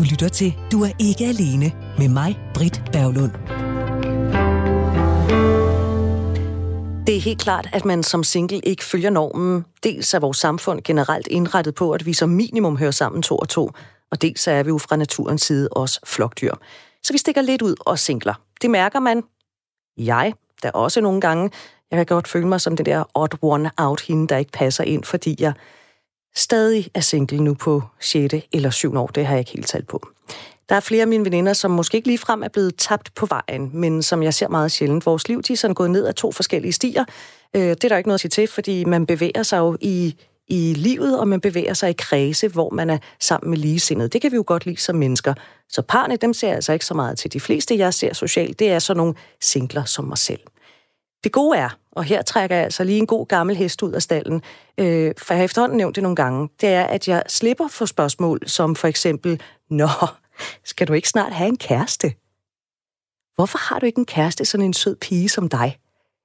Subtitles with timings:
[0.00, 3.32] Du lytter til Du er ikke alene med mig, Britt Berglund.
[7.06, 9.64] Det er helt klart, at man som single ikke følger normen.
[9.84, 13.48] Dels er vores samfund generelt indrettet på, at vi som minimum hører sammen to og
[13.48, 13.70] to,
[14.10, 16.54] og dels er vi jo fra naturens side også flokdyr.
[17.02, 18.34] Så vi stikker lidt ud og singler.
[18.62, 19.22] Det mærker man.
[19.96, 20.32] Jeg,
[20.62, 21.50] der også nogle gange,
[21.90, 24.84] jeg kan godt føle mig som den der odd one out hende, der ikke passer
[24.84, 25.52] ind, fordi jeg
[26.34, 28.34] stadig er single nu på 6.
[28.52, 28.96] eller 7.
[28.96, 29.06] år.
[29.06, 30.08] Det har jeg ikke helt talt på.
[30.68, 33.70] Der er flere af mine veninder, som måske ikke ligefrem er blevet tabt på vejen,
[33.74, 35.06] men som jeg ser meget sjældent.
[35.06, 37.04] Vores liv de er sådan gået ned af to forskellige stier.
[37.56, 40.16] Øh, det er der ikke noget at sige til, fordi man bevæger sig jo i,
[40.48, 44.08] i livet, og man bevæger sig i kredse, hvor man er sammen med ligesindede.
[44.08, 45.34] Det kan vi jo godt lide som mennesker.
[45.68, 47.32] Så parne, dem ser jeg altså ikke så meget til.
[47.32, 50.40] De fleste, jeg ser socialt, det er sådan nogle singler som mig selv.
[51.24, 54.02] Det gode er, og her trækker jeg altså lige en god gammel hest ud af
[54.02, 54.42] stallen,
[54.78, 57.86] øh, for jeg har efterhånden nævnt det nogle gange, det er, at jeg slipper for
[57.86, 59.88] spørgsmål som for eksempel, Nå,
[60.64, 62.12] skal du ikke snart have en kæreste?
[63.34, 65.78] Hvorfor har du ikke en kæreste, sådan en sød pige som dig?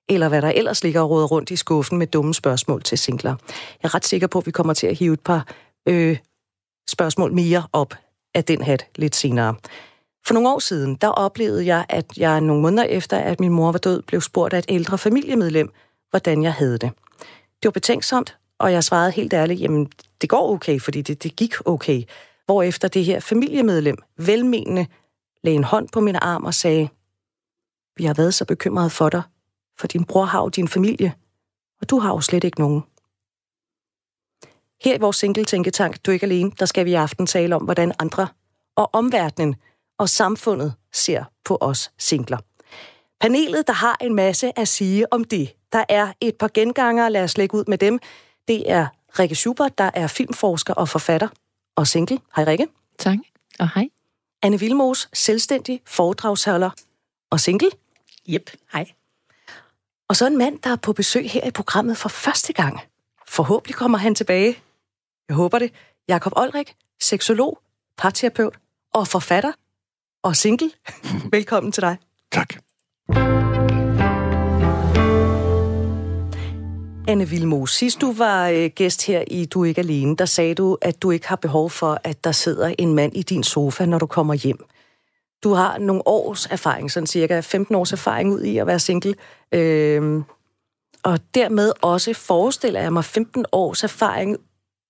[0.09, 3.35] Eller hvad der ellers ligger og råder rundt i skuffen med dumme spørgsmål til singler.
[3.83, 5.47] Jeg er ret sikker på, at vi kommer til at hive et par
[5.87, 6.17] øh,
[6.89, 7.93] spørgsmål mere op
[8.33, 9.55] af den hat lidt senere.
[10.27, 13.71] For nogle år siden, der oplevede jeg, at jeg nogle måneder efter, at min mor
[13.71, 15.69] var død, blev spurgt af et ældre familiemedlem,
[16.09, 16.91] hvordan jeg havde det.
[17.63, 21.35] Det var betænksomt, og jeg svarede helt ærligt, jamen det går okay, fordi det, det
[21.35, 22.03] gik okay.
[22.45, 24.87] Hvorefter det her familiemedlem, velmenende,
[25.43, 26.89] lagde en hånd på min arm og sagde,
[27.97, 29.21] vi har været så bekymrede for dig,
[29.79, 31.13] for din bror har jo din familie,
[31.81, 32.83] og du har jo slet ikke nogen.
[34.83, 37.63] Her i vores single-tænketank, Du er ikke alene, der skal vi i aften tale om,
[37.63, 38.27] hvordan andre
[38.75, 39.55] og omverdenen
[39.97, 42.37] og samfundet ser på os singler.
[43.19, 45.55] Panelet, der har en masse at sige om det.
[45.71, 47.99] Der er et par genganger, lad os lægge ud med dem.
[48.47, 48.87] Det er
[49.19, 51.27] Rikke Schubert, der er filmforsker og forfatter
[51.75, 52.19] og single.
[52.35, 52.67] Hej Rikke.
[52.99, 53.17] Tak,
[53.59, 53.89] og hej.
[54.41, 56.69] Anne Vilmos, selvstændig foredragsholder
[57.29, 57.69] og single.
[58.29, 58.91] Yep, hej.
[60.07, 62.79] Og så en mand, der er på besøg her i programmet for første gang.
[63.27, 64.59] Forhåbentlig kommer han tilbage.
[65.29, 65.73] Jeg håber det.
[66.07, 67.59] Jakob Olrik, seksolog,
[67.97, 68.57] parterapeut
[68.93, 69.51] og forfatter
[70.25, 70.71] og single.
[71.31, 71.97] Velkommen til dig.
[72.31, 72.53] Tak.
[77.07, 80.55] Anne Vilmo, sidst du var øh, gæst her i Du er ikke alene, der sagde
[80.55, 83.85] du, at du ikke har behov for, at der sidder en mand i din sofa,
[83.85, 84.65] når du kommer hjem.
[85.43, 89.15] Du har nogle års erfaring, sådan cirka 15 års erfaring ud i at være single.
[89.51, 90.23] Øhm,
[91.03, 94.37] og dermed også forestiller jeg mig 15 års erfaring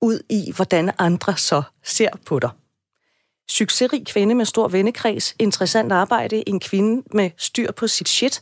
[0.02, 2.50] ud i, hvordan andre så ser på dig.
[3.50, 8.42] Succesrig kvinde med stor vennekreds, interessant arbejde, en kvinde med styr på sit shit.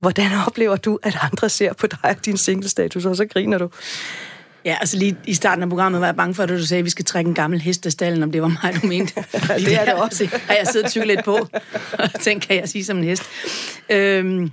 [0.00, 3.70] Hvordan oplever du, at andre ser på dig og din single-status, og så griner du?
[4.64, 6.84] Ja, altså lige i starten af programmet var jeg bange for, at du sagde, at
[6.84, 9.14] vi skal trække en gammel hest af stallen, om det var mig, du mente.
[9.66, 10.26] det er det også.
[10.48, 11.48] Har jeg siddet og lidt på,
[11.92, 13.22] og tænkt, kan jeg sige som en hest.
[13.90, 14.50] Øhm,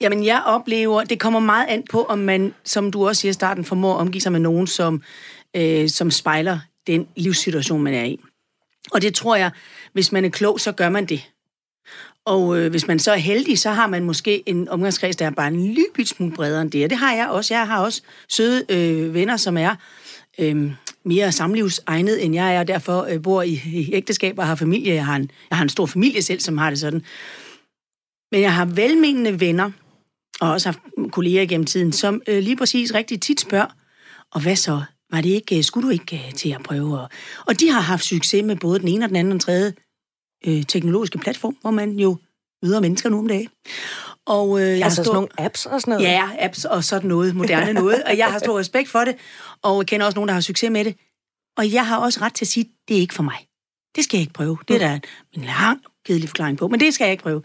[0.00, 3.32] jamen, jeg oplever, det kommer meget an på, om man, som du også siger i
[3.32, 5.02] starten, formår at omgive sig med nogen, som,
[5.56, 8.20] øh, som spejler den livssituation, man er i.
[8.92, 9.50] Og det tror jeg,
[9.92, 11.30] hvis man er klog, så gør man det.
[12.24, 15.30] Og øh, hvis man så er heldig, så har man måske en omgangskreds, der er
[15.30, 16.84] bare en lille smule bredere end det.
[16.84, 17.54] Og det har jeg også.
[17.54, 19.74] Jeg har også søde øh, venner, som er
[20.38, 20.72] øh,
[21.04, 24.94] mere samlivsegnet, end jeg er, og derfor øh, bor i, i ægteskab og har familie.
[24.94, 27.04] Jeg har, en, jeg har en stor familie selv, som har det sådan.
[28.32, 29.70] Men jeg har velmenende venner,
[30.40, 30.78] og også haft
[31.12, 33.76] kolleger gennem tiden, som øh, lige præcis rigtig tit spørger,
[34.32, 34.82] og hvad så?
[35.12, 37.08] Var det ikke, skulle du ikke øh, til at prøve?
[37.46, 39.72] Og de har haft succes med både den ene og den anden og den tredje
[40.46, 42.16] øh, teknologiske platform, hvor man jo
[42.62, 43.48] møder mennesker nu om dagen.
[44.26, 45.02] Og, øh, jeg altså har stor...
[45.04, 46.08] sådan nogle apps og sådan noget?
[46.08, 48.02] Ja, apps og sådan noget, moderne noget.
[48.02, 49.16] Og jeg har stor respekt for det,
[49.62, 50.96] og kender også nogen, der har succes med det.
[51.56, 53.46] Og jeg har også ret til at sige, det er ikke for mig.
[53.96, 54.58] Det skal jeg ikke prøve.
[54.68, 54.98] Det er der
[55.32, 57.42] en lang, kedelig forklaring på, men det skal jeg ikke prøve.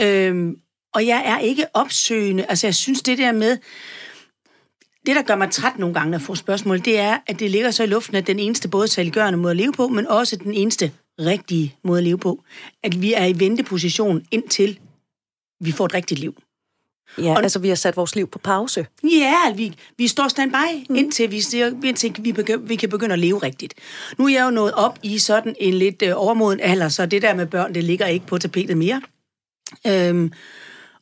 [0.00, 0.56] Øhm,
[0.94, 2.44] og jeg er ikke opsøgende.
[2.48, 3.58] Altså, jeg synes, det der med...
[5.06, 7.50] Det, der gør mig træt nogle gange, når jeg får spørgsmål, det er, at det
[7.50, 10.36] ligger så i luften, at den eneste både saliggørende måde at leve på, men også
[10.36, 12.42] den eneste rigtige måde at leve på.
[12.82, 14.78] At vi er i venteposition indtil
[15.60, 16.42] vi får et rigtigt liv.
[17.18, 18.86] Ja, og, altså vi har sat vores liv på pause.
[19.04, 20.96] Ja, vi, vi står standby, mm.
[20.96, 21.42] indtil, vi,
[21.84, 23.74] indtil vi, begy- vi kan begynde at leve rigtigt.
[24.18, 27.22] Nu er jeg jo nået op i sådan en lidt øh, overmoden alder, så det
[27.22, 29.02] der med børn, det ligger ikke på tapetet mere.
[29.86, 30.32] Øhm,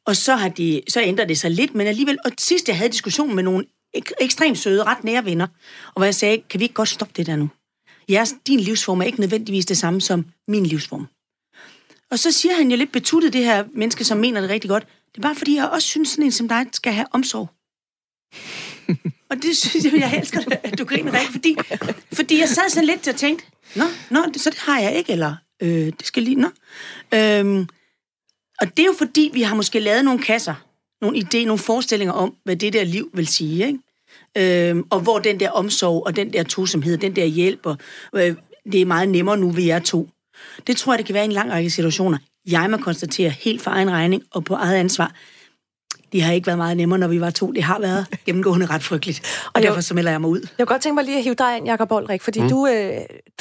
[0.04, 2.92] og så, har de, så ændrer det sig lidt, men alligevel, og sidst jeg havde
[2.92, 3.64] diskussion med nogle
[3.96, 5.46] ek- ekstremt søde, ret nære venner,
[5.86, 7.48] og hvor jeg sagde, kan vi ikke godt stoppe det der nu?
[8.10, 11.06] jeres, din livsform er ikke nødvendigvis det samme som min livsform.
[12.10, 14.86] Og så siger han jo lidt betuttet, det her menneske, som mener det rigtig godt.
[15.14, 17.48] Det er bare fordi, jeg også synes, sådan en som dig skal have omsorg.
[19.30, 21.56] og det synes jeg, jeg elsker, at du griner rigtig, fordi,
[22.12, 23.44] fordi jeg sad sådan lidt og tænkte,
[23.76, 26.48] Nå, nå, så det har jeg ikke, eller øh, det skal lige, nå.
[27.14, 27.68] Øhm,
[28.60, 30.54] og det er jo fordi, vi har måske lavet nogle kasser,
[31.02, 34.68] nogle idéer, nogle forestillinger om, hvad det der liv vil sige, ikke?
[34.68, 37.76] Øhm, og hvor den der omsorg og den der tosomhed, den der hjælp, og,
[38.14, 38.34] øh,
[38.72, 40.08] det er meget nemmere nu, vi er to.
[40.66, 42.18] Det tror jeg, det kan være i en lang række situationer.
[42.46, 45.14] Jeg må konstatere helt for egen regning og på eget ansvar,
[46.12, 47.52] det har ikke været meget nemmere, når vi var to.
[47.52, 49.20] Det har været gennemgående ret frygteligt.
[49.46, 50.40] Og, og derfor så melder jeg mig ud.
[50.40, 52.48] Jeg kunne godt tænke mig lige at hive dig ind, Jacob Olrik, fordi mm.
[52.48, 52.92] du, øh,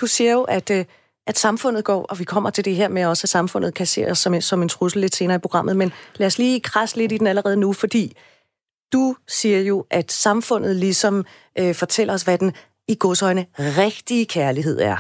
[0.02, 0.86] du siger jo, at, øh,
[1.30, 4.08] at samfundet går, og vi kommer til det her med også, at samfundet kan se
[4.08, 7.12] os som, som en trussel lidt senere i programmet, men lad os lige krasse lidt
[7.12, 8.14] i den allerede nu, fordi
[8.94, 11.26] du siger jo, at samfundet ligesom
[11.60, 12.52] øh, fortæller os, hvad den
[12.88, 14.98] i godsøjne rigtige kærlighed er.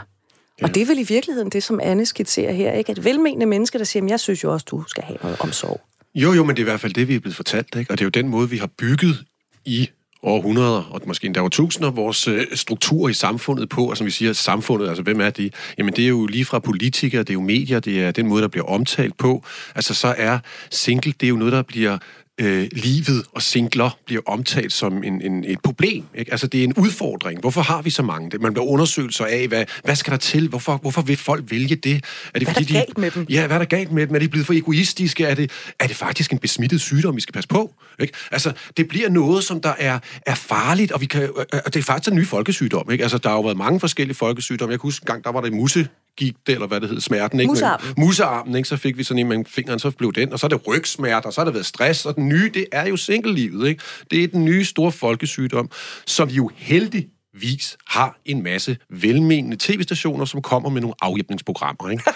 [0.62, 0.64] Ja.
[0.64, 2.92] Og det er vel i virkeligheden det, som Anne skitserer her, ikke?
[2.92, 5.82] Et velmenende menneske, der siger, jeg synes jo også, du skal have noget omsorg.
[6.16, 7.92] Jo, jo, men det er i hvert fald det, vi er blevet fortalt, ikke?
[7.92, 9.26] Og det er jo den måde, vi har bygget
[9.66, 9.90] i
[10.24, 14.12] århundreder, og måske endda over tusinder, vores øh, struktur i samfundet på, og som vi
[14.12, 15.54] siger, samfundet, altså hvem er det?
[15.78, 18.42] Jamen det er jo lige fra politikere, det er jo medier, det er den måde,
[18.42, 19.44] der bliver omtalt på.
[19.76, 20.40] Altså så er
[20.72, 21.98] single, det er jo noget, der bliver
[22.40, 26.04] øh, livet og singler bliver omtalt som en, en, et problem.
[26.16, 26.32] Ikke?
[26.32, 27.40] Altså, det er en udfordring.
[27.40, 28.38] Hvorfor har vi så mange?
[28.38, 30.48] Man bliver undersøgelser af, hvad, hvad skal der til?
[30.48, 31.96] Hvorfor, hvorfor vil folk vælge det?
[32.34, 33.26] Er det hvad fordi, er der galt med dem?
[33.30, 34.16] Ja, hvad er der galt med dem?
[34.16, 35.26] Er de blevet for egoistiske?
[35.26, 37.74] Er det, er det faktisk en besmittet sygdom, vi skal passe på?
[38.00, 38.14] Ikke?
[38.32, 41.30] Altså, det bliver noget, som der er, er farligt, og, vi kan,
[41.66, 42.92] og det er faktisk en ny folkesygdom.
[42.92, 43.04] Ikke?
[43.04, 44.72] Altså, der har jo været mange forskellige folkesygdomme.
[44.72, 47.02] Jeg kan huske en gang, der var der musse gik det, eller hvad det hed,
[47.02, 47.40] smerten.
[47.40, 47.52] Ikke?
[47.52, 47.94] Musearmen.
[47.98, 48.70] Musearmen, ikke?
[48.70, 51.26] Så fik vi sådan en med fingeren, så blev den, og så er det rygsmerte,
[51.26, 53.84] og så har det været stress, og den nye, det er jo single-livet, ikke?
[54.12, 55.72] Det er den nye store folkesygdom,
[56.08, 61.90] som vi jo heldig vis har en masse velmenende tv-stationer, som kommer med nogle afhjælpningsprogrammer.
[61.90, 62.04] Ikke?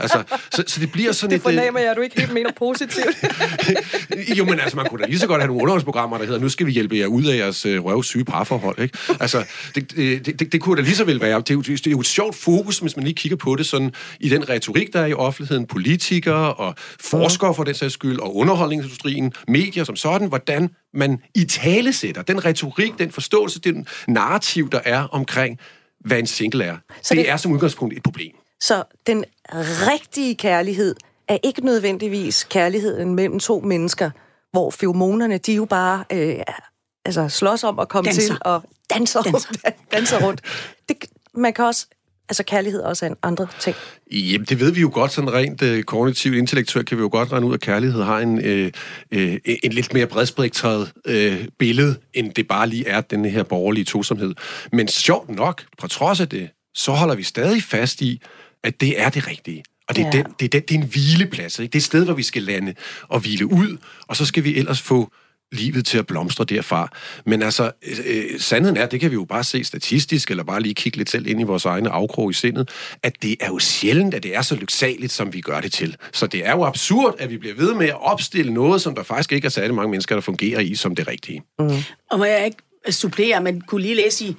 [0.00, 1.44] altså, så, så det bliver sådan det et...
[1.44, 3.16] Det fornemmer jeg, at du ikke helt mener positivt.
[4.38, 6.48] jo, men altså, man kunne da lige så godt have nogle underholdsprogrammer, der hedder, nu
[6.48, 8.78] skal vi hjælpe jer ud af jeres øh, røvsyge parforhold.
[8.78, 8.98] Ikke?
[9.20, 9.44] Altså,
[9.74, 11.38] det, det, det, det kunne da lige så vel være.
[11.38, 13.66] Det er, jo, det er jo et sjovt fokus, hvis man lige kigger på det
[13.66, 18.18] sådan, i den retorik, der er i offentligheden, politikere og forskere for den sags skyld,
[18.18, 23.86] og underholdningsindustrien, medier som sådan, hvordan man i tale sætter, den retorik, den forståelse, den
[24.08, 25.58] narrativ, der er omkring,
[26.04, 26.76] hvad en single er.
[27.02, 28.32] Så det, det er som udgangspunkt et problem.
[28.66, 29.24] Så den
[29.60, 30.94] rigtige kærlighed
[31.28, 34.10] er ikke nødvendigvis kærligheden mellem to mennesker,
[34.52, 36.36] hvor feromonerne, de jo bare øh,
[37.04, 38.22] altså slås om at komme danser.
[38.22, 38.62] til og
[38.94, 39.48] danser, danser.
[39.64, 39.92] rundt.
[39.92, 40.40] danser rundt.
[40.88, 40.96] Det,
[41.34, 41.86] man kan også
[42.28, 43.76] altså kærlighed også er en andre ting?
[44.12, 47.32] Jamen, det ved vi jo godt, sådan rent øh, kognitivt, intellektuelt kan vi jo godt
[47.32, 48.72] regne ud, at kærlighed har en, øh,
[49.10, 53.84] øh, en lidt mere bredspektret øh, billede, end det bare lige er den her borgerlige
[53.84, 54.34] tosomhed.
[54.72, 58.22] Men sjovt nok, på trods af det, så holder vi stadig fast i,
[58.64, 59.64] at det er det rigtige.
[59.88, 60.22] Og det er, ja.
[60.22, 61.58] den, det er, den, det er en hvileplads.
[61.58, 61.72] Ikke?
[61.72, 62.74] Det er et sted, hvor vi skal lande
[63.08, 63.76] og hvile ud,
[64.08, 65.12] og så skal vi ellers få
[65.52, 66.88] livet til at blomstre derfra.
[67.26, 67.70] Men altså,
[68.06, 71.10] øh, sandheden er, det kan vi jo bare se statistisk, eller bare lige kigge lidt
[71.10, 72.70] selv ind i vores egne afkrog i sindet,
[73.02, 75.96] at det er jo sjældent, at det er så lyksaligt, som vi gør det til.
[76.12, 79.02] Så det er jo absurd, at vi bliver ved med at opstille noget, som der
[79.02, 81.42] faktisk ikke er særlig mange mennesker, der fungerer i som det rigtige.
[81.58, 81.70] Mm.
[82.10, 82.58] Og må jeg ikke
[82.90, 84.36] supplere, man kunne lige læse i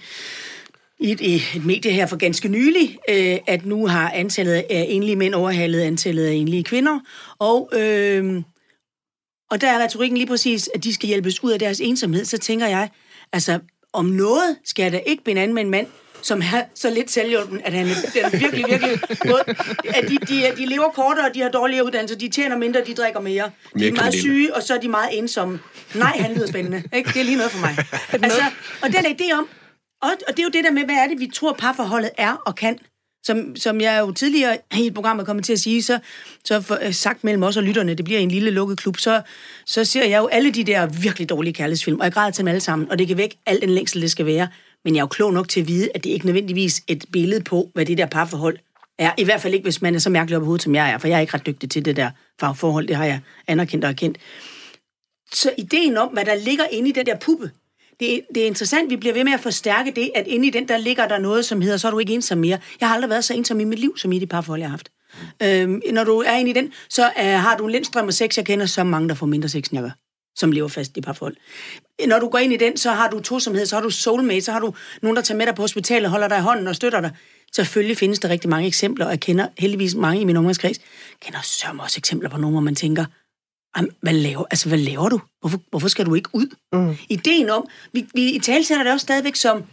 [1.00, 1.22] i et,
[1.56, 5.82] et medie her for ganske nylig, øh, at nu har antallet af enlige mænd overhalet
[5.82, 7.00] antallet af enlige kvinder,
[7.40, 8.42] og, øh,
[9.52, 12.38] og der er retorikken lige præcis, at de skal hjælpes ud af deres ensomhed, så
[12.38, 12.90] tænker jeg,
[13.34, 13.60] altså
[13.94, 15.88] om noget skal jeg da ikke binde an med en mand,
[16.22, 19.54] som er så lidt selvhjulpen, at han er virkelig, virkelig god.
[19.86, 23.20] At de, de, de lever kortere, de har dårligere uddannelse, de tjener mindre, de drikker
[23.20, 23.52] mere.
[23.80, 25.60] De er meget syge, og så er de meget ensomme.
[25.96, 26.84] Nej, han lyder spændende.
[26.94, 27.10] Ikke?
[27.14, 27.76] Det er lige noget for mig.
[28.26, 28.42] Altså,
[28.82, 29.48] og den idé om,
[30.06, 32.34] og, og det er jo det der med, hvad er det, vi tror, parforholdet er
[32.34, 32.80] og kan.
[33.24, 36.00] Som, som jeg jo tidligere i et program er kommet til at sige, så,
[36.44, 39.22] så for, øh, sagt mellem os og lytterne, det bliver en lille lukket klub, så,
[39.66, 42.48] så ser jeg jo alle de der virkelig dårlige kærlighedsfilm, og jeg græder til dem
[42.48, 44.48] alle sammen, og det kan væk alt den længsel, det skal være.
[44.84, 47.44] Men jeg er jo klog nok til at vide, at det ikke nødvendigvis et billede
[47.44, 48.58] på, hvad det der parforhold
[49.00, 49.12] er.
[49.18, 50.98] I hvert fald ikke, hvis man er så mærkelig op i hovedet, som jeg er,
[50.98, 52.10] for jeg er ikke ret dygtig til det der
[52.40, 54.18] farforhold, det har jeg anerkendt og erkendt.
[55.34, 57.52] Så ideen om, hvad der ligger inde i den der puppe,
[58.00, 60.68] det, det er interessant, vi bliver ved med at forstærke det, at inde i den,
[60.68, 62.60] der ligger der noget, som hedder, så er du ikke ensom mere.
[62.80, 64.78] Jeg har aldrig været så ensom i mit liv, som i de parforhold, jeg har
[64.78, 64.90] haft.
[65.44, 68.38] Øhm, når du er inde i den, så øh, har du en lindstrøm af sex.
[68.38, 69.92] Jeg kender så mange, der får mindre sex, end jeg gør,
[70.36, 71.36] som lever fast i parforhold.
[72.08, 74.52] Når du går ind i den, så har du tosomhed, så har du soulmate, så
[74.52, 77.02] har du nogen, der tager med dig på hospitalet, holder dig i hånden og støtter
[77.02, 77.12] dig.
[77.56, 80.80] Selvfølgelig findes der rigtig mange eksempler, og jeg kender heldigvis mange i min omgangskreds.
[81.22, 83.06] Kender sørme også eksempler på nogen, hvor man tænker,
[84.02, 85.22] hvad laver, altså, hvad laver du?
[85.40, 86.56] Hvorfor, hvorfor skal du ikke ud?
[86.74, 86.98] Mm.
[87.10, 89.64] Ideen om, vi, vi i tale det også stadigvæk som,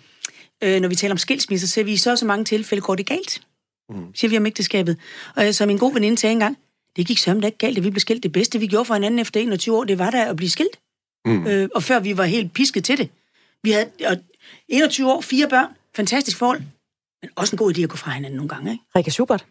[0.65, 3.43] øh, når vi taler om skilsmisser, så vi så så mange tilfælde går det galt.
[3.91, 4.15] Mm.
[4.15, 4.97] Siger vi om ægteskabet.
[5.37, 6.59] Og øh, som en god veninde sagde engang,
[6.97, 8.23] det gik sørme ikke galt, at vi blev skilt.
[8.23, 10.79] Det bedste, vi gjorde for hinanden efter 21 år, det var da at blive skilt.
[11.25, 11.47] Mm.
[11.47, 13.09] Øh, og før vi var helt pisket til det.
[13.63, 14.17] Vi havde og
[14.69, 15.67] 21 år, fire børn,
[15.97, 16.63] fantastisk forhold.
[17.23, 18.85] men også en god idé at gå fra hinanden nogle gange, ikke?
[18.97, 19.47] Rikke Schubert.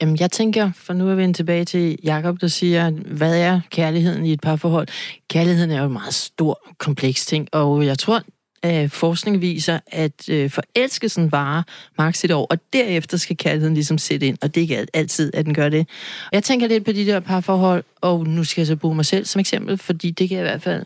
[0.00, 4.26] Jamen, jeg tænker, for nu er vi tilbage til Jakob, der siger, hvad er kærligheden
[4.26, 4.88] i et parforhold?
[5.30, 8.22] Kærligheden er jo en meget stor, kompleks ting, og jeg tror,
[8.62, 11.62] at forskning viser, at øh, forelskelsen varer
[11.98, 15.30] maks et år, og derefter skal kærligheden ligesom sætte ind, og det er ikke altid,
[15.34, 15.88] at den gør det.
[16.22, 19.06] Og jeg tænker lidt på de der parforhold, og nu skal jeg så bruge mig
[19.06, 20.84] selv som eksempel, fordi det kan jeg i hvert fald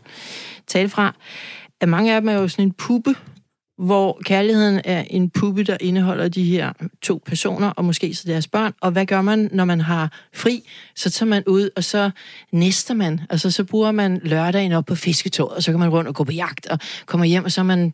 [0.67, 1.15] tale fra,
[1.81, 3.15] at mange af dem er jo sådan en puppe,
[3.81, 8.47] hvor kærligheden er en puppe, der indeholder de her to personer, og måske så deres
[8.47, 8.73] børn.
[8.81, 10.63] Og hvad gør man, når man har fri?
[10.95, 12.11] Så tager man ud, og så
[12.51, 13.21] næster man.
[13.29, 16.23] Altså, så bruger man lørdagen op på fisketåret, og så kan man rundt og gå
[16.23, 17.93] på jagt, og kommer hjem, og så har man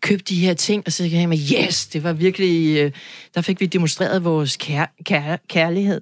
[0.00, 2.78] købt de her ting, og så kan man, yes, det var virkelig...
[2.78, 2.92] Øh,
[3.34, 6.00] der fik vi demonstreret vores kær, kær, kærlighed.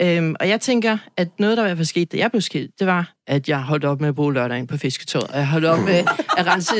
[0.00, 2.70] Øhm, og jeg tænker, at noget, der i hvert fald skete, da jeg blev skilt,
[2.78, 5.30] det var, at jeg holdt op med at bruge lørdagen på fisketåret.
[5.34, 6.04] Jeg holdt op med
[6.38, 6.74] at rense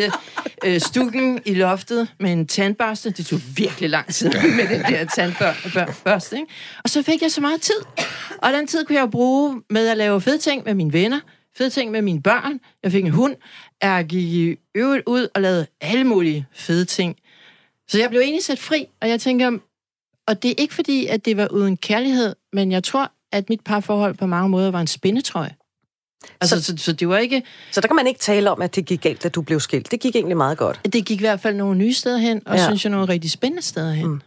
[0.64, 3.10] øh, stukken i loftet med en tandbørste.
[3.10, 6.36] Det tog virkelig lang tid med den der tandbørste.
[6.36, 6.52] Ikke?
[6.84, 7.80] Og så fik jeg så meget tid.
[8.38, 11.20] Og den tid kunne jeg bruge med at lave fede ting med mine venner,
[11.56, 12.60] fede ting med mine børn.
[12.82, 13.36] Jeg fik en hund.
[13.82, 17.16] Jeg gik i øvrigt ud og lavede alle mulige fede ting.
[17.88, 19.58] Så jeg blev egentlig sat fri, og jeg tænker,
[20.28, 23.60] og det er ikke fordi, at det var uden kærlighed, men jeg tror, at mit
[23.64, 25.59] parforhold på mange måder var en spændetrøje.
[26.40, 27.42] Altså, så, så, så det var ikke...
[27.72, 29.90] Så der kan man ikke tale om, at det gik galt, da du blev skilt.
[29.90, 30.80] Det gik egentlig meget godt.
[30.92, 32.64] Det gik i hvert fald nogle nye steder hen, og ja.
[32.64, 34.06] synes jeg nogle rigtig spændende steder hen.
[34.06, 34.20] Mm.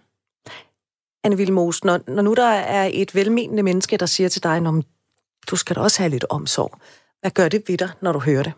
[1.23, 4.83] Anne Vilmos, når, når nu der er et velmenende menneske, der siger til dig, at
[5.50, 6.79] du skal da også have lidt omsorg.
[7.21, 8.53] Hvad gør det ved dig, når du hører det?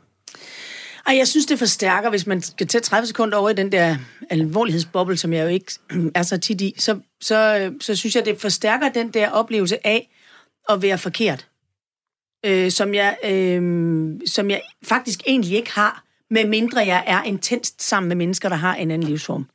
[1.08, 3.98] Ej, jeg synes, det forstærker, hvis man skal tage 30 sekunder over i den der
[4.30, 5.72] alvorlighedsboble, som jeg jo ikke
[6.16, 10.10] er så tit i, så, så, så synes jeg, det forstærker den der oplevelse af
[10.70, 11.48] at være forkert.
[12.46, 17.84] Øh, som, jeg, øh, som jeg faktisk egentlig ikke har, med mindre jeg er intenst
[17.84, 19.46] sammen med mennesker, der har en anden livsform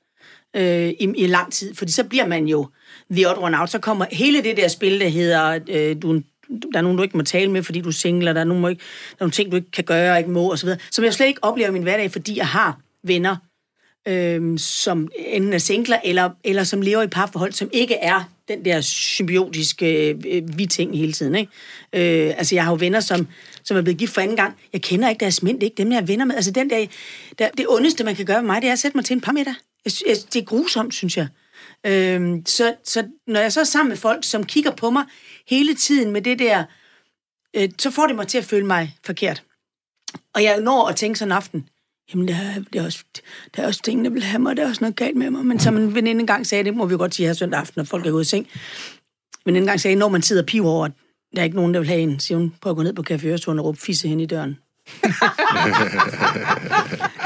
[0.56, 1.75] øh, i, i lang tid.
[1.75, 2.68] Fordi så bliver man jo
[3.11, 3.70] the odd one out.
[3.70, 6.23] Så kommer hele det der spil, der hedder, øh, du
[6.73, 8.70] der er nogen, du ikke må tale med, fordi du er single, der er, nogen,
[8.70, 11.14] ikke, der er nogle ting, du ikke kan gøre og ikke må, osv., som jeg
[11.14, 13.37] slet ikke oplever i min hverdag, fordi jeg har venner,
[14.09, 18.64] øh, som enten er singler, eller, eller som lever i parforhold, som ikke er den
[18.64, 21.35] der symbiotiske øh, vi-ting hele tiden.
[21.35, 21.52] Ikke?
[22.26, 23.28] Øh, altså, jeg har jo venner, som,
[23.64, 24.59] som er blevet gift for anden gang.
[24.73, 26.35] Jeg kender ikke deres mænd, det er ikke dem, jeg er venner med.
[26.35, 26.87] Altså, den der,
[27.38, 29.21] der, det ondeste, man kan gøre med mig, det er at sætte mig til en
[29.21, 29.54] par meter.
[29.85, 31.28] Jeg, jeg, det er grusomt, synes jeg.
[31.87, 35.04] Øh, så, så når jeg så er sammen med folk, som kigger på mig
[35.49, 36.64] hele tiden med det der,
[37.57, 39.42] øh, så får det mig til at føle mig forkert.
[40.35, 41.69] Og jeg når at tænke sådan en aften,
[42.12, 43.05] jamen der er, det er, også,
[43.57, 45.47] der er også ting, der vil have mig, der er også noget galt med mig.
[45.47, 47.85] Men som en veninde engang sagde, det må vi godt sige her søndag aften, når
[47.85, 48.47] folk er ude i seng.
[49.47, 50.88] Men en gang sagde, når man sidder og piver over,
[51.35, 53.05] der er ikke nogen, der vil have en, siger hun, prøv at gå ned på
[53.11, 54.59] Café Øresund og råbe fisse hen i døren.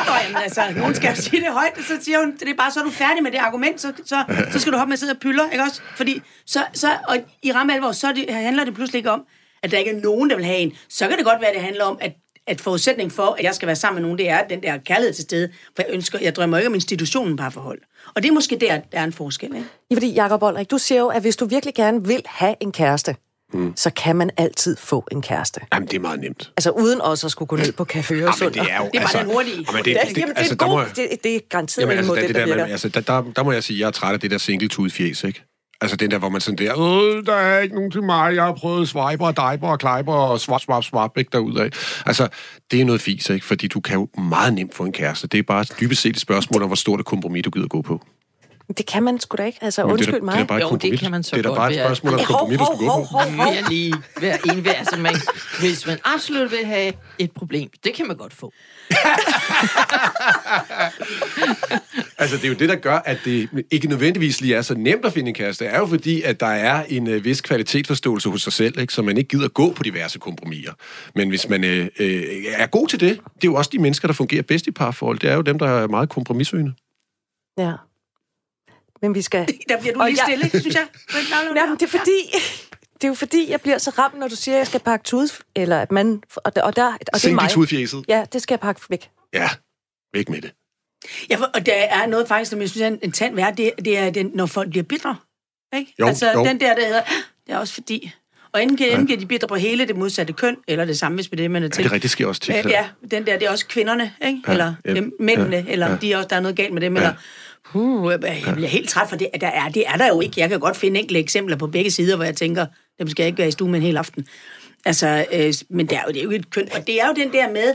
[0.07, 2.81] Nå, jamen, altså, nogen skal sige det højt, så siger hun, det er bare, så
[2.81, 5.13] er du færdig med det argument, så, så, så skal du hoppe med at sidde
[5.13, 5.81] og pyller, ikke også?
[5.97, 9.27] Fordi, så, så, og i ramme alvor, så det, handler det pludselig ikke om,
[9.63, 10.73] at der ikke er nogen, der vil have en.
[10.89, 12.13] Så kan det godt være, at det handler om, at
[12.47, 15.15] at forudsætning for, at jeg skal være sammen med nogen, det er den der kærlighed
[15.15, 15.49] til stede.
[15.77, 17.79] For jeg ønsker, jeg drømmer ikke om institutionen bare forhold.
[18.15, 19.67] Og det er måske der, der er en forskel, ikke?
[19.91, 22.73] Ja, fordi Jacob Olrik, du siger jo, at hvis du virkelig gerne vil have en
[22.73, 23.17] kæreste,
[23.53, 23.73] mm.
[23.77, 25.61] så kan man altid få en kæreste.
[25.75, 26.53] Jamen, det er meget nemt.
[26.57, 28.55] Altså uden også at skulle gå ned på Café Øresund.
[28.55, 28.85] Jamen, det er jo...
[28.85, 29.67] Det er bare altså, den hurtige.
[29.69, 32.29] Jamen, det, det, det, det, altså, der må, det, det er garanteret jamen, altså, det,
[32.29, 34.21] det, der, der, altså, der, der, der, må jeg sige, at jeg er træt af
[34.21, 35.43] det der single fjes, ikke?
[35.81, 38.45] Altså den der, hvor man sådan der, øh, der er ikke nogen til mig, jeg
[38.45, 41.71] har prøvet swiper og diaper og kleiper og swap, swap, swap, ikke derudad.
[42.07, 42.29] Altså,
[42.71, 43.47] det er noget fis, ikke?
[43.47, 45.27] Fordi du kan jo meget nemt få en kæreste.
[45.27, 47.83] Det er bare dybest set et spørgsmål om, hvor stort et kompromis du gider gå
[47.83, 48.01] på.
[48.69, 49.59] Det kan man sgu da ikke.
[49.63, 50.35] Altså, undskyld mig.
[50.35, 52.21] Det er bare jo, det kan man så Det er da bare et spørgsmål om
[52.25, 53.19] kompromis, du skal gå på.
[53.39, 55.15] Jeg lige være en ved, altså man,
[55.61, 58.53] hvis man absolut vil have et problem, det kan man godt få.
[62.19, 65.05] altså, det er jo det, der gør, at det ikke nødvendigvis lige er så nemt
[65.05, 65.65] at finde en kæreste.
[65.65, 68.93] Det er jo fordi, at der er en uh, vis kvalitetsforståelse hos sig selv, ikke?
[68.93, 70.73] så man ikke gider gå på diverse kompromiser.
[71.15, 71.87] Men hvis man uh, uh,
[72.47, 75.19] er god til det, det er jo også de mennesker, der fungerer bedst i parforhold.
[75.19, 76.73] Det er jo dem, der er meget kompromissøgende.
[77.59, 77.73] Ja
[79.05, 79.49] men vi skal...
[79.69, 80.39] Der bliver du lige jeg...
[80.39, 80.87] stille, synes jeg.
[81.57, 82.19] Jamen, det er fordi...
[82.95, 85.05] Det er jo fordi, jeg bliver så ramt, når du siger, at jeg skal pakke
[85.05, 86.23] tud, eller at man...
[86.37, 87.51] Og, der, og, der, og det er mig.
[87.51, 88.05] tudfjæset.
[88.09, 89.11] Ja, det skal jeg pakke væk.
[89.33, 89.49] Ja,
[90.13, 90.53] væk med det.
[91.31, 93.57] Ja, for, og der er noget faktisk, som jeg synes er en, en tand værd,
[93.57, 95.17] det, det er, den, når folk bliver bitre.
[95.77, 95.95] Ikke?
[96.01, 96.45] Jo, altså, jo.
[96.45, 97.03] den der, der hedder,
[97.47, 98.13] det er også fordi...
[98.53, 98.91] Og enten, ja.
[98.91, 101.51] enten bliver de bitre på hele det modsatte køn, eller det samme, hvis med det,
[101.51, 101.83] man er til.
[101.83, 102.55] Ja, det er rigtigt, sker også til.
[102.55, 104.41] Ja, den der, det er også kvinderne, ikke?
[104.47, 105.97] Ja, eller ja, mændene, ja, eller ja.
[105.97, 107.03] de er også, der er noget galt med dem, ja.
[107.03, 107.15] eller
[107.75, 109.29] Uh, jeg bliver helt træt for det.
[109.41, 110.41] Der er, det er der jo ikke.
[110.41, 112.67] Jeg kan godt finde enkelte eksempler på begge sider, hvor jeg tænker,
[112.99, 114.27] dem skal jeg ikke være i stue med en hel aften.
[114.85, 116.69] Altså, øh, men det er, jo, det er jo et køn.
[116.75, 117.75] Og det er jo den der med,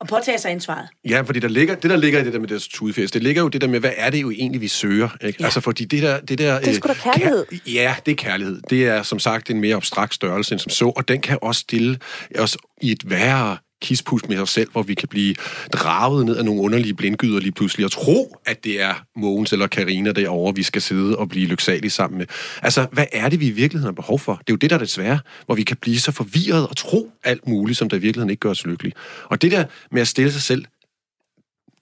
[0.00, 0.88] og påtage sig ansvaret.
[1.08, 3.42] Ja, fordi der ligger, det, der ligger i det der med deres tudefest, det ligger
[3.42, 5.08] jo det der med, hvad er det jo egentlig, vi søger?
[5.24, 5.36] Ikke?
[5.40, 5.44] Ja.
[5.44, 6.20] Altså, fordi det der...
[6.20, 7.46] Det, der, Det er sgu da kærlighed.
[7.50, 8.60] Kær, ja, det er kærlighed.
[8.70, 11.60] Det er, som sagt, en mere abstrakt størrelse end som så, og den kan også
[11.60, 11.98] stille
[12.38, 15.34] os i et værre kispus med os selv, hvor vi kan blive
[15.72, 19.66] draget ned af nogle underlige blindgyder lige pludselig, og tro, at det er Mogens eller
[19.66, 22.26] Karina derovre, vi skal sidde og blive lyksalige sammen med.
[22.62, 24.32] Altså, hvad er det, vi i virkeligheden har behov for?
[24.32, 26.76] Det er jo det, der er det svære, hvor vi kan blive så forvirret og
[26.76, 28.94] tro alt muligt, som der i virkeligheden ikke gør os lykkelige.
[29.24, 30.64] Og det der med at stille sig selv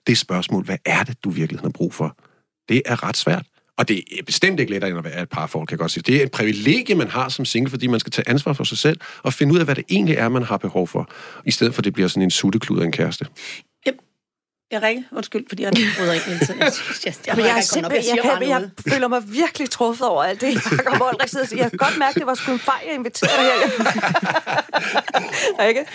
[0.07, 2.17] det spørgsmål, hvad er det, du i virkeligheden har brug for?
[2.69, 3.45] Det er ret svært.
[3.77, 6.03] Og det er bestemt ikke lettere, end at være et parforhold, kan jeg godt sige.
[6.07, 8.77] Det er et privilegie, man har som single, fordi man skal tage ansvar for sig
[8.77, 11.09] selv og finde ud af, hvad det egentlig er, man har behov for,
[11.45, 13.25] i stedet for, at det bliver sådan en sutteklud af en kæreste.
[14.73, 16.59] Jeg ringer, undskyld, fordi jeg bryder ikke hele tiden.
[16.59, 16.71] Jeg,
[17.05, 20.53] jeg, jeg, jeg, jeg, jeg, jeg, jeg, jeg føler mig virkelig truffet over alt det,
[20.53, 21.63] Jacob Oldrik sidder og siger.
[21.63, 23.45] Jeg kan godt mærke, at det var sgu en fejl, jeg inviterede dig
[25.57, 25.67] her.
[25.69, 25.85] ikke?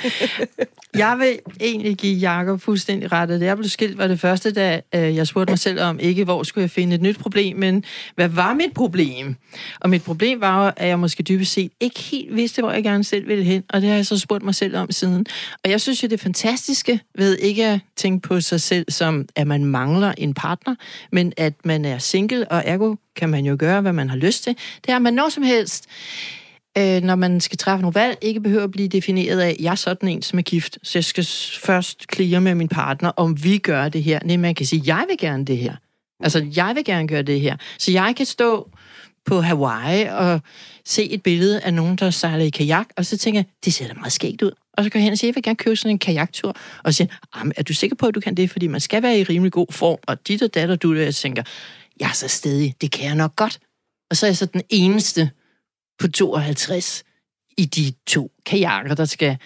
[0.95, 3.29] Jeg vil egentlig give Jakob fuldstændig ret.
[3.29, 6.25] Da jeg blev skilt, var det første, da øh, jeg spurgte mig selv om, ikke
[6.25, 9.37] hvor skulle jeg finde et nyt problem, men hvad var mit problem?
[9.81, 12.83] Og mit problem var jo, at jeg måske dybest set ikke helt vidste, hvor jeg
[12.83, 15.27] gerne selv ville hen, og det har jeg så spurgt mig selv om siden.
[15.65, 19.47] Og jeg synes jo, det fantastiske ved ikke at tænke på sig selv som, at
[19.47, 20.75] man mangler en partner,
[21.13, 24.43] men at man er single, og ergo kan man jo gøre, hvad man har lyst
[24.43, 25.89] til, det er, at man når som helst
[26.79, 29.75] øh, når man skal træffe nogle valg, ikke behøver at blive defineret af, jeg er
[29.75, 31.25] sådan en, som er gift, så jeg skal
[31.65, 34.19] først klire med min partner, om vi gør det her.
[34.25, 35.75] Nej, man kan sige, jeg vil gerne det her.
[36.21, 37.57] Altså, jeg vil gerne gøre det her.
[37.79, 38.71] Så jeg kan stå
[39.27, 40.41] på Hawaii og
[40.85, 43.87] se et billede af nogen, der sejler i kajak, og så tænker jeg, det ser
[43.87, 44.53] da meget skægt ud.
[44.79, 46.57] Og så går jeg hen og siger, jeg vil gerne købe sådan en kajaktur.
[46.85, 48.51] Og siger Am, er du sikker på, at du kan det?
[48.51, 49.99] Fordi man skal være i rimelig god form.
[50.07, 51.43] Og dit og datter, du der, jeg tænker,
[52.01, 53.59] jeg er så stedig, det kan jeg nok godt.
[54.11, 55.31] Og så er jeg så den eneste
[55.99, 57.05] på 52
[57.59, 59.37] i de to kajakker, der skal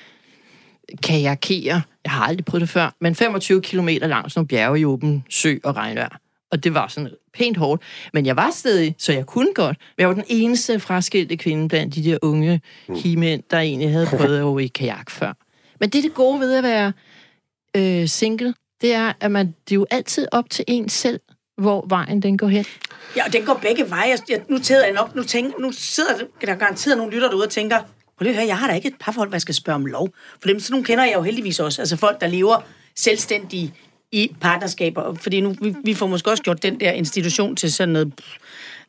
[1.03, 1.83] kajakere.
[2.05, 5.57] Jeg har aldrig prøvet det før, men 25 km langs nogle bjerge i åben sø
[5.65, 6.19] og regnvejr.
[6.53, 7.83] Og det var sådan pænt hårdt.
[8.13, 9.77] Men jeg var stedig, så jeg kunne godt.
[9.97, 12.61] Men jeg var den eneste fraskilte kvinde blandt de der unge
[12.97, 15.33] himænd, der egentlig havde prøvet at i kajak før.
[15.81, 16.93] Men det er det gode ved at være
[17.77, 21.21] øh, single, det er, at man, det er jo altid op til en selv,
[21.57, 22.65] hvor vejen den går hen.
[23.17, 24.09] Ja, og den går begge veje.
[24.09, 27.45] Jeg, jeg, nu, sidder jeg nok, nu, tænker, nu sidder der garanteret nogle lytter derude
[27.45, 29.55] og tænker, prøv lige at høre, jeg har da ikke et parforhold, hvad jeg skal
[29.55, 30.09] spørge om lov.
[30.41, 31.83] For dem, sådan nogle kender jeg jo heldigvis også.
[31.83, 32.61] Altså folk, der lever
[32.97, 33.75] selvstændige
[34.13, 35.15] i partnerskaber.
[35.15, 38.13] Fordi nu, vi, vi får måske også gjort den der institution til sådan noget...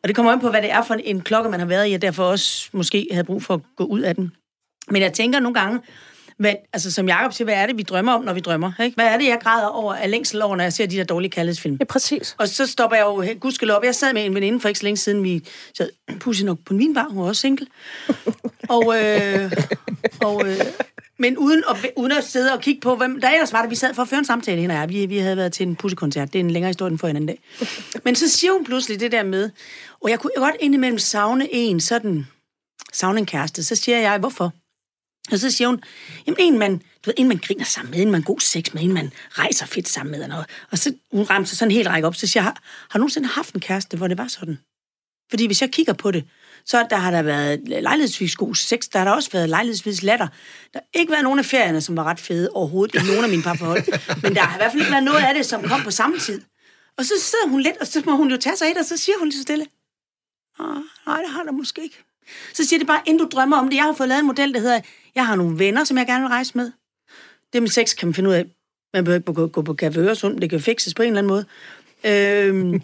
[0.03, 1.93] Og det kommer an på, hvad det er for en klokke, man har været i,
[1.93, 4.31] og derfor også måske havde brug for at gå ud af den.
[4.89, 5.79] Men jeg tænker nogle gange,
[6.37, 8.71] hvad, altså som Jacob siger, hvad er det, vi drømmer om, når vi drømmer?
[8.83, 8.95] Ikke?
[8.95, 11.31] Hvad er det, jeg græder over af længsel over, når jeg ser de der dårlige
[11.31, 11.77] kærlighedsfilm?
[11.79, 12.35] Ja, præcis.
[12.37, 13.81] Og så stopper jeg jo gudskelov.
[13.83, 15.23] Jeg sad med en veninde for ikke så længe siden.
[15.23, 15.45] Vi
[15.77, 17.07] sad pudsigt nok på min bar.
[17.09, 17.67] Hun var også single.
[18.69, 19.51] og, øh,
[20.21, 20.57] og, øh,
[21.23, 23.75] men uden at, uden at sidde og kigge på, hvem der ellers var det, vi
[23.75, 24.89] sad for at føre en samtale, hende og jeg.
[24.89, 26.33] Vi, vi havde været til en pussekoncert.
[26.33, 27.39] Det er en længere historie end for en anden dag.
[28.05, 29.49] Men så siger hun pludselig det der med,
[30.01, 32.27] og jeg kunne godt indimellem savne en sådan,
[32.93, 33.63] savne en kæreste.
[33.63, 34.53] Så siger jeg, hvorfor?
[35.31, 35.83] Og så siger hun,
[36.27, 38.81] jamen en man, du ved, en man griner sammen med, en man god sex med,
[38.81, 40.45] en man rejser fedt sammen med og noget.
[40.71, 43.01] Og så hun ramte sig sådan helt række op, så siger jeg, har, har du
[43.01, 44.57] nogensinde haft en kæreste, hvor det var sådan?
[45.29, 46.23] Fordi hvis jeg kigger på det,
[46.65, 50.27] så der har der været lejlighedsvis god sex, der har der også været lejlighedsvis latter.
[50.73, 53.29] Der har ikke været nogen af ferierne, som var ret fede overhovedet i nogen af
[53.29, 54.21] mine parforhold.
[54.21, 56.19] Men der har i hvert fald ikke været noget af det, som kom på samme
[56.19, 56.41] tid.
[56.97, 58.97] Og så sidder hun lidt, og så må hun jo tage sig et, og så
[58.97, 59.65] siger hun lige så stille,
[60.59, 60.65] "Ah,
[61.07, 62.03] nej, det har der måske ikke.
[62.53, 64.53] Så siger det bare, inden du drømmer om det, jeg har fået lavet en model,
[64.53, 64.79] der hedder,
[65.15, 66.71] jeg har nogle venner, som jeg gerne vil rejse med.
[67.53, 68.45] Det med sex kan man finde ud af.
[68.93, 71.27] Man behøver ikke gå, gå på Café Øresund, det kan fikses på en eller anden
[71.27, 71.45] måde.
[72.05, 72.81] Øhm,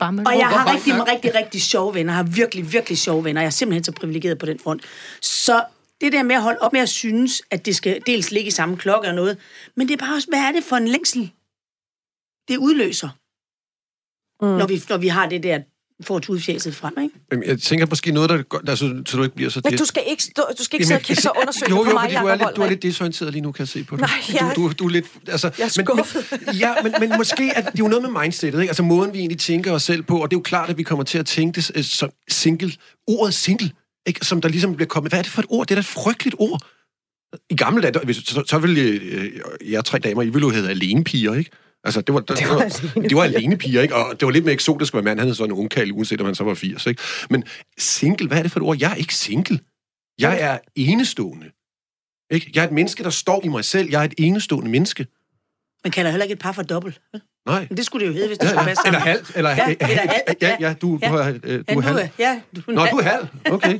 [0.00, 2.12] og jeg har rigtig, rigtig, rigtig sjove venner.
[2.12, 3.40] Jeg har virkelig, virkelig sjove venner.
[3.40, 4.82] Jeg er simpelthen så privilegeret på den front.
[5.20, 5.64] Så
[6.00, 8.50] det der med at holde op med at synes, at det skal dels ligge i
[8.50, 9.38] samme klokke og noget,
[9.76, 11.32] men det er bare også, hvad er det for en længsel,
[12.48, 13.08] det udløser,
[14.42, 14.58] mm.
[14.58, 15.62] når, vi, når vi har det der,
[16.02, 17.14] får tudfjæset frem, ikke?
[17.32, 19.60] Jamen, Jeg tænker måske noget, der gør, altså, så du ikke bliver så...
[19.64, 21.90] Men du skal ikke, stå, du skal ikke sidde og kigge så undersøgende jo, jo,
[21.90, 23.84] på mig, fordi du er, lidt, du er lidt desorienteret lige nu, kan jeg se
[23.84, 24.00] på dig.
[24.06, 24.10] Nej,
[24.40, 25.06] jeg- du, du, du er lidt...
[25.28, 26.26] Altså, Jeg er men, skuffet.
[26.46, 28.70] Men, ja, men, men måske er det jo noget med mindsetet, ikke?
[28.70, 30.82] Altså måden, vi egentlig tænker os selv på, og det er jo klart, at vi
[30.82, 32.72] kommer til at tænke det øh, som single.
[33.08, 33.70] Ordet single,
[34.06, 34.26] ikke?
[34.26, 35.10] Som der ligesom bliver kommet...
[35.12, 35.66] Hvad er det for et ord?
[35.66, 36.60] Det er da et frygteligt ord.
[37.50, 39.30] I gamle dage, der- hvis, så, så ville øh,
[39.70, 41.50] jeg tre damer, I ville jo hedde alenepiger, ikke?
[41.84, 42.54] Altså, det var, det, det var,
[42.94, 43.94] var, det var alene piger, ikke?
[43.94, 45.18] Og det var lidt mere eksotisk at være mand.
[45.18, 47.02] Han havde sådan en ungkald, uanset om han så var 80, ikke?
[47.30, 47.44] Men
[47.78, 48.78] single, hvad er det for et ord?
[48.80, 49.60] Jeg er ikke single.
[50.18, 51.50] Jeg er enestående.
[52.30, 52.50] Ikke?
[52.54, 53.90] Jeg er et menneske, der står i mig selv.
[53.90, 55.06] Jeg er et enestående menneske.
[55.84, 57.00] Man kalder heller ikke et par for dobbelt.
[57.12, 57.22] vel?
[57.46, 57.66] Nej.
[57.70, 58.94] Men det skulle det jo hedde, hvis det Ja, skulle passe sammen.
[59.02, 59.32] Eller halvt.
[59.36, 61.08] Eller, Ja, eller halvt, Ja, ja, du, ja.
[61.10, 61.96] du, er, øh, du Ja, er nu, halv.
[61.96, 63.26] er- ja, du, Nå, du er halv.
[63.50, 63.78] Okay.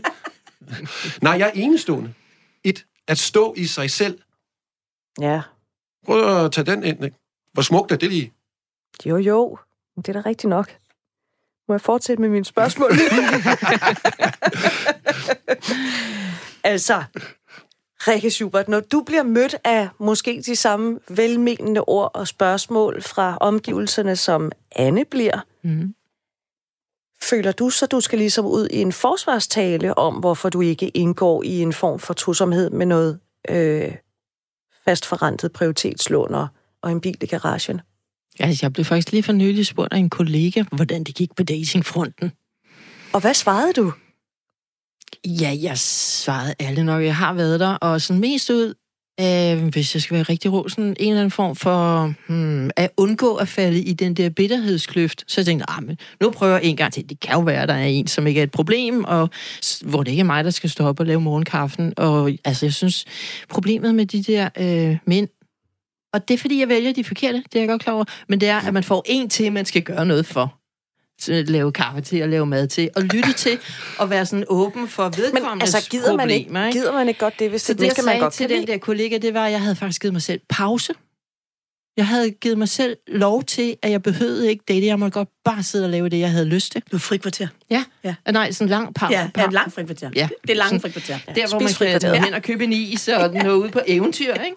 [1.22, 2.12] Nej, jeg er enestående.
[2.64, 4.18] Et, at stå i sig selv.
[5.20, 5.40] Ja.
[6.06, 7.16] Prøv at tage den ind, ikke?
[7.52, 8.32] Hvor smukt er det lige?
[9.06, 9.58] Jo, jo.
[9.96, 10.76] Det er da rigtigt nok.
[11.68, 12.90] Må jeg fortsætte med mine spørgsmål?
[16.64, 17.04] altså,
[18.08, 23.36] Rikke Schubert, når du bliver mødt af måske de samme velmenende ord og spørgsmål fra
[23.40, 25.94] omgivelserne, som Anne bliver, Mm.
[27.22, 31.42] føler du så, du skal ligesom ud i en forsvarstale om, hvorfor du ikke indgår
[31.42, 33.94] i en form for trosomhed med noget øh,
[34.84, 36.48] fastforrentet prioritetslån og,
[36.82, 37.80] og en bil i garagen?
[38.40, 41.42] Altså, jeg blev faktisk lige for nylig spurgt af en kollega, hvordan det gik på
[41.42, 42.32] datingfronten.
[43.12, 43.92] Og hvad svarede du?
[45.26, 47.02] Ja, jeg svarede alle nok.
[47.02, 48.74] Jeg har været der, og sådan mest ud,
[49.20, 52.90] øh, hvis jeg skal være rigtig rå, sådan en eller anden form for hmm, at
[52.96, 55.24] undgå at falde i den der bitterhedskløft.
[55.26, 57.08] Så jeg tænkte, ah, men nu prøver jeg en gang til.
[57.08, 59.30] Det kan jo være, at der er en, som ikke er et problem, og
[59.84, 61.92] hvor det ikke er mig, der skal stå op og lave morgenkaffen.
[61.96, 63.04] Og altså, jeg synes,
[63.48, 65.28] problemet med de der øh, mænd,
[66.12, 68.40] og det er fordi, jeg vælger de forkerte, det er jeg godt klar over, men
[68.40, 70.58] det er, at man får en til, man skal gøre noget for.
[71.20, 73.58] Så lave kaffe til og lave mad til, og lytte til,
[73.98, 76.78] og være sådan åben for Men vedkommendes altså, gider man, ikke, problemer, ikke?
[76.78, 78.58] gider man ikke godt det, hvis Så det, det, jeg skal man godt til kan
[78.58, 80.92] den der kollega, det var, at jeg havde faktisk givet mig selv pause.
[81.96, 84.84] Jeg havde givet mig selv lov til, at jeg behøvede ikke det.
[84.86, 86.82] Jeg måtte godt bare sidde og lave det, jeg havde lyst til.
[86.92, 87.48] Du er frikvarter.
[87.70, 87.84] Ja.
[88.04, 88.14] Ja.
[88.26, 88.32] ja.
[88.32, 89.12] Nej, sådan en lang pause.
[89.18, 90.10] Ja, ja, et langt frikvarter.
[90.14, 90.28] Ja.
[90.46, 91.18] Det er Sådan- frikvarter.
[91.34, 92.24] Der, hvor man Spis kan tage Ja.
[92.24, 94.56] hen og købe en is og nå ud på eventyr, ikke?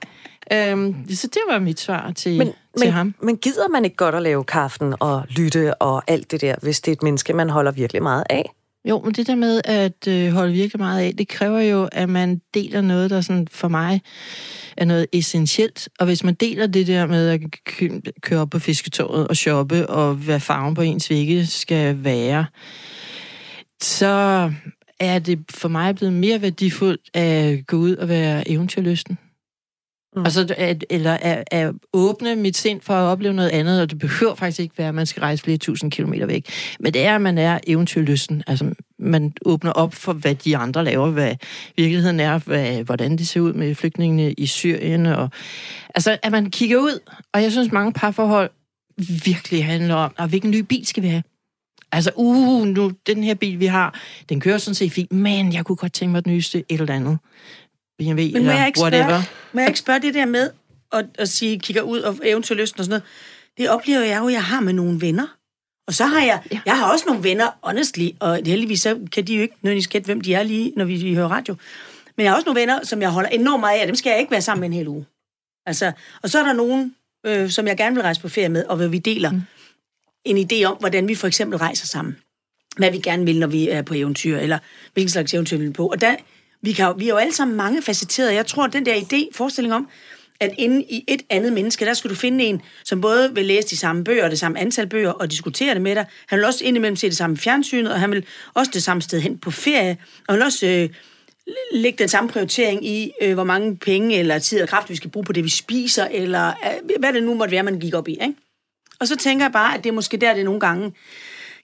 [0.53, 3.15] Øhm, så det var mit svar til, Men, til men, ham.
[3.21, 6.81] men gider man ikke godt at lave kaffen og lytte og alt det der, hvis
[6.81, 8.51] det er et menneske, man holder virkelig meget af?
[8.89, 12.09] Jo, men det der med at øh, holde virkelig meget af, det kræver jo, at
[12.09, 14.01] man deler noget, der sådan for mig
[14.77, 15.89] er noget essentielt.
[15.99, 19.89] Og hvis man deler det der med at kø- køre op på fisketoget og shoppe,
[19.89, 22.45] og hvad farven på ens vægge skal være,
[23.81, 24.51] så
[24.99, 29.17] er det for mig blevet mere værdifuldt at gå ud og være eventyrlysten.
[30.15, 30.25] Mm.
[30.25, 33.99] Altså, at, eller at, at åbne mit sind for at opleve noget andet, og det
[33.99, 36.49] behøver faktisk ikke være, at man skal rejse flere tusind kilometer væk.
[36.79, 38.43] Men det er, at man er eventyrlysten.
[38.47, 41.35] Altså, man åbner op for, hvad de andre laver, hvad
[41.77, 45.05] virkeligheden er, hvad, hvordan det ser ud med flygtningene i Syrien.
[45.05, 45.29] Og,
[45.95, 46.99] altså, at man kigger ud.
[47.33, 48.49] Og jeg synes, mange parforhold
[49.25, 51.23] virkelig handler om, og hvilken ny bil skal vi have?
[51.91, 53.99] Altså, uh, nu, den her bil, vi har,
[54.29, 56.93] den kører sådan set fint, men jeg kunne godt tænke mig den nyeste et eller
[56.93, 57.17] andet.
[57.97, 59.07] BMW Men eller jeg ikke whatever.
[59.07, 59.23] spørge,
[59.55, 60.49] må jeg ikke spørge det der med
[60.91, 63.03] at, at sige, kigger ud og eventyrlysten og sådan noget?
[63.57, 65.27] Det oplever jeg jo, jeg har med nogle venner.
[65.87, 66.59] Og så har jeg, ja.
[66.65, 70.05] Jeg har også nogle venner, honestly, og heldigvis så kan de jo ikke nødvendigvis gætte,
[70.05, 71.55] hvem de er lige, når vi hører radio.
[72.17, 74.19] Men jeg har også nogle venner, som jeg holder enormt meget af, dem skal jeg
[74.19, 75.05] ikke være sammen med en hel uge.
[75.65, 75.91] Altså,
[76.23, 78.75] og så er der nogen, øh, som jeg gerne vil rejse på ferie med, og
[78.75, 79.41] hvor vi deler mm.
[80.25, 82.17] en idé om, hvordan vi for eksempel rejser sammen.
[82.77, 84.59] Hvad vi gerne vil, når vi er på eventyr, eller
[84.93, 85.87] hvilken slags eventyr vi vil på.
[85.87, 86.15] Og der,
[86.65, 88.33] vi, kan, jo- vi er jo alle sammen mange facetterede.
[88.33, 89.87] Jeg tror, at den der idé, forestilling om,
[90.39, 93.67] at inde i et andet menneske, der skal du finde en, som både vil læse
[93.67, 96.05] de samme bøger, det samme antal bøger, og diskutere det med dig.
[96.27, 99.19] Han vil også indimellem se det samme fjernsynet, og han vil også det samme sted
[99.21, 99.97] hen på ferie,
[100.27, 100.89] og han vil også øh,
[101.73, 105.09] lægge den samme prioritering i, øh, hvor mange penge eller tid og kraft, vi skal
[105.09, 108.07] bruge på det, vi spiser, eller øh, hvad det nu måtte være, man gik op
[108.07, 108.11] i.
[108.11, 108.33] Ikke?
[108.99, 110.93] Og så tænker jeg bare, at det er måske der, det nogle gange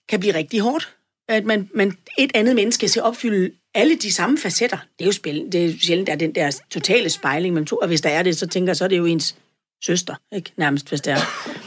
[0.10, 0.96] kan blive rigtig hårdt.
[1.30, 4.78] At man, man et andet menneske skal opfylde alle de samme facetter.
[4.78, 7.76] Det er jo spil, det er sjældent, der er den der totale spejling mellem to.
[7.76, 9.36] Og hvis der er det, så tænker jeg, så er det jo ens
[9.84, 10.52] søster, ikke?
[10.58, 11.18] Nærmest, hvis det er.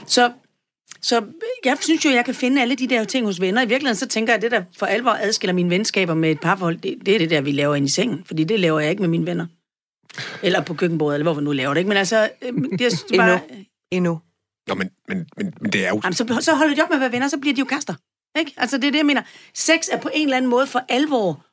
[0.06, 0.32] Så,
[1.02, 1.24] så
[1.64, 3.62] jeg synes jo, jeg kan finde alle de der ting hos venner.
[3.62, 6.40] I virkeligheden, så tænker jeg, at det, der for alvor adskiller mine venskaber med et
[6.40, 8.24] parforhold, det, det er det der, vi laver ind i sengen.
[8.24, 9.46] Fordi det laver jeg ikke med mine venner.
[10.42, 11.80] Eller på køkkenbordet, eller hvor vi nu laver det.
[11.80, 11.88] Ikke?
[11.88, 13.40] Men altså, øh, det er bare...
[13.90, 14.20] Endnu.
[14.68, 16.00] Nå, men, men, men, men det er jo...
[16.04, 17.94] Jamen, så, så holder de op med at være venner, så bliver de jo kaster.
[18.38, 18.52] Ikke?
[18.56, 19.22] Altså, det er det, jeg mener.
[19.54, 21.46] Sex er på en eller anden måde for alvor,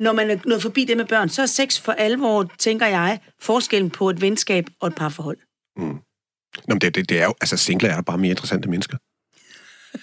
[0.00, 3.20] når man er nået forbi det med børn, så er sex for alvor, tænker jeg,
[3.40, 5.38] forskellen på et venskab og et parforhold.
[5.78, 5.84] Nå,
[6.74, 7.34] men det, det, det er jo...
[7.40, 8.96] Altså, single er der bare mere interessante mennesker.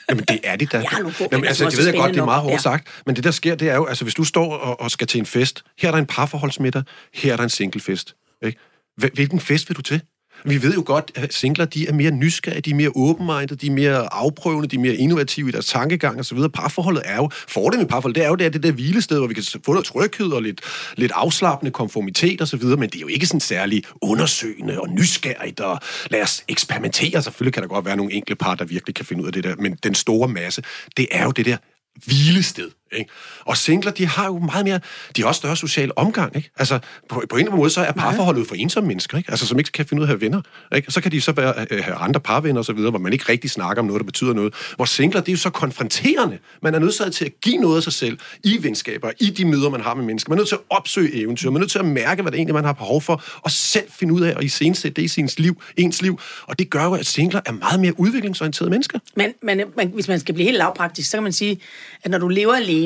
[0.10, 0.84] Jamen, det er det da.
[1.32, 3.56] Jamen, altså, det ved jeg godt, det er meget hårdt sagt, men det der sker,
[3.56, 5.91] det er jo, altså, hvis du står og, og skal til en fest, her er
[5.91, 8.15] der en parforholdsmiddag, her er der en singlefest.
[8.45, 8.60] Ikke?
[9.01, 10.01] Hvil- Hvilken fest vil du til?
[10.45, 13.67] Vi ved jo godt, at singler de er mere nysgerrige, de er mere open-minded, de
[13.67, 16.38] er mere afprøvende, de er mere innovative i deres tankegang osv.
[16.53, 19.27] Parforholdet er jo, fordelen med parforholdet, det er jo det, er det der hvilested, hvor
[19.27, 20.62] vi kan få noget tryghed og lidt,
[20.95, 25.79] lidt afslappende konformitet osv., men det er jo ikke sådan særlig undersøgende og nysgerrigt, og
[26.12, 27.23] lad os eksperimentere.
[27.23, 29.43] Selvfølgelig kan der godt være nogle enkelte par, der virkelig kan finde ud af det
[29.43, 30.63] der, men den store masse,
[30.97, 31.58] det er jo det der
[32.06, 32.69] hvilested.
[32.97, 33.12] Ikke?
[33.45, 34.79] Og singler, de har jo meget mere,
[35.15, 36.36] de har også større social omgang.
[36.36, 36.49] Ikke?
[36.58, 36.79] Altså,
[37.10, 39.32] på, på en eller anden måde, så er parforholdet for ensomme mennesker, ikke?
[39.32, 40.41] Altså, som ikke kan finde ud af at have venner.
[40.75, 40.91] Ikke?
[40.91, 43.25] Så kan de så være, øh, have andre parvenner og så videre, hvor man ikke
[43.29, 44.53] rigtig snakker om noget, der betyder noget.
[44.75, 46.38] Hvor singler, det er jo så konfronterende.
[46.62, 49.69] Man er nødt til at give noget af sig selv i venskaber, i de møder,
[49.69, 50.29] man har med mennesker.
[50.29, 51.49] Man er nødt til at opsøge eventyr.
[51.49, 53.86] Man er nødt til at mærke, hvad det egentlig man har behov for, og selv
[53.89, 56.19] finde ud af at iscenesætte det i sin liv, ens liv.
[56.47, 58.99] Og det gør jo, at singler er meget mere udviklingsorienterede mennesker.
[59.15, 61.60] Men, men man, hvis man skal blive helt lavpraktisk, så kan man sige,
[62.03, 62.83] at når du lever alene,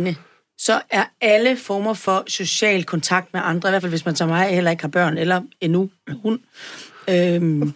[0.57, 4.29] så er alle former for social kontakt med andre, i hvert fald hvis man som
[4.29, 5.89] mig heller ikke har børn, eller endnu
[6.23, 6.39] hund.
[7.09, 7.73] Øhm,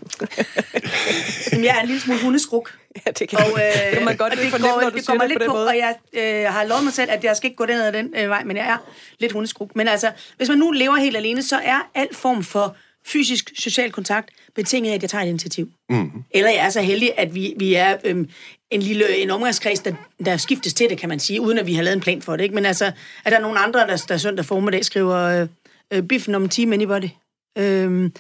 [1.66, 2.78] jeg er en lille smule hundeskruk.
[3.06, 5.06] Ja, det kan, Og, øh, det kan man godt det fornemme, går, når du det
[5.06, 5.68] siger kommer det på lidt den på, måde.
[5.68, 8.14] og jeg øh, har lovet mig selv, at jeg skal ikke gå den ad den
[8.18, 8.78] øh, vej, men jeg er
[9.20, 9.76] lidt hundeskruk.
[9.76, 13.92] Men altså, hvis man nu lever helt alene, så er al form for fysisk social
[13.92, 15.70] kontakt betinget af, at jeg tager et initiativ.
[15.90, 16.24] Mm-hmm.
[16.32, 18.30] Eller jeg er så heldig, at vi, vi er øhm,
[18.72, 19.94] en lille en omgangskreds, der,
[20.26, 22.36] der skiftes til det, kan man sige, uden at vi har lavet en plan for
[22.36, 22.44] det.
[22.44, 22.56] Ikke?
[22.56, 22.86] Men altså,
[23.26, 25.48] at der er nogle andre, der, der søndag formiddag skriver øh,
[25.94, 27.10] øh, biffen om en time anybody.
[27.58, 28.14] Øhm,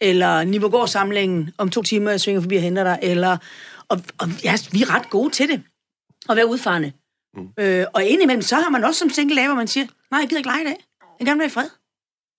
[0.00, 2.98] eller Nivågård samlingen om to timer, jeg svinger forbi og henter dig.
[3.02, 3.36] Eller,
[3.88, 5.62] og, og ja, vi er ret gode til det.
[6.28, 6.92] At være udfarende.
[7.36, 7.48] Mm.
[7.58, 10.28] Øh, og indimellem, så har man også som single lave, hvor man siger, nej, jeg
[10.28, 10.76] gider ikke lege i dag.
[11.00, 11.68] Jeg vil gerne være i fred.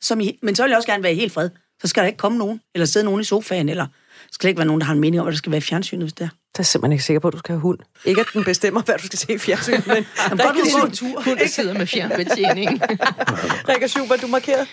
[0.01, 1.49] Som i, men så vil jeg også gerne være i helt fred.
[1.81, 3.87] Så skal der ikke komme nogen, eller sidde nogen i sofaen, eller
[4.31, 5.61] skal der ikke være nogen, der har en mening om, hvad der skal være i
[5.61, 6.29] fjernsynet, hvis det er.
[6.29, 7.79] Der er simpelthen ikke sikker på, at du skal have hund.
[8.05, 10.91] Ikke at den bestemmer, hvad du skal se i fjernsynet, men Jamen, Rikke, går en
[10.91, 11.21] tur.
[11.25, 12.81] Hun der sidder med fjernbetjening.
[13.69, 14.65] Rikke Schubert, du markerer.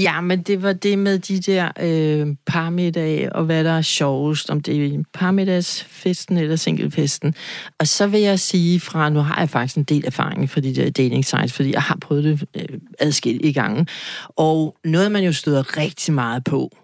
[0.00, 4.50] Ja, men det var det med de der øh, parmiddag, og hvad der er sjovest,
[4.50, 7.34] om det er parmiddagsfesten eller singlefesten.
[7.78, 10.74] Og så vil jeg sige fra, nu har jeg faktisk en del erfaring fra de
[10.74, 13.86] der dating sites, fordi jeg har prøvet det øh, adskillige gange.
[14.28, 16.76] Og noget, man jo støder rigtig meget på,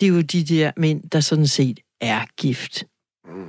[0.00, 2.84] det er jo de der mænd, der sådan set er gift.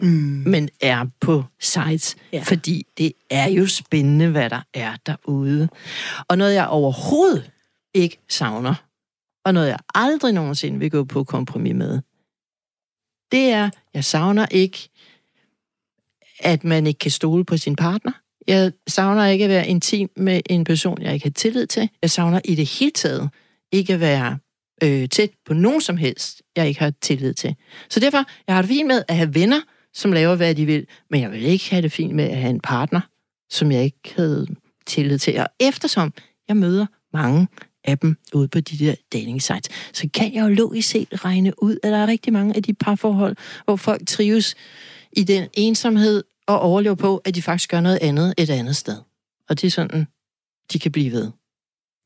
[0.01, 0.43] Mm.
[0.45, 2.41] Men er på sites, Ja.
[2.45, 5.69] fordi det er jo spændende, hvad der er derude.
[6.27, 7.51] Og noget, jeg overhovedet
[7.93, 8.75] ikke savner,
[9.45, 12.01] og noget, jeg aldrig nogensinde vil gå på kompromis med,
[13.31, 14.89] det er, jeg savner ikke,
[16.39, 18.11] at man ikke kan stole på sin partner.
[18.47, 21.89] Jeg savner ikke at være intim med en person, jeg ikke har tillid til.
[22.01, 23.29] Jeg savner i det hele taget
[23.71, 24.37] ikke at være
[24.83, 27.55] øh, tæt på nogen som helst, jeg ikke har tillid til.
[27.89, 29.61] Så derfor, jeg har det fint med at have venner,
[29.93, 32.49] som laver, hvad de vil, men jeg vil ikke have det fint med at have
[32.49, 33.01] en partner,
[33.49, 34.47] som jeg ikke havde
[34.85, 35.39] tillid til.
[35.39, 36.13] Og eftersom
[36.47, 37.47] jeg møder mange
[37.83, 41.63] af dem ude på de der dating sites, så kan jeg jo logisk set regne
[41.63, 44.55] ud, at der er rigtig mange af de parforhold, hvor folk trives
[45.11, 48.97] i den ensomhed og overlever på, at de faktisk gør noget andet et andet sted.
[49.49, 50.07] Og det er sådan,
[50.73, 51.31] de kan blive ved.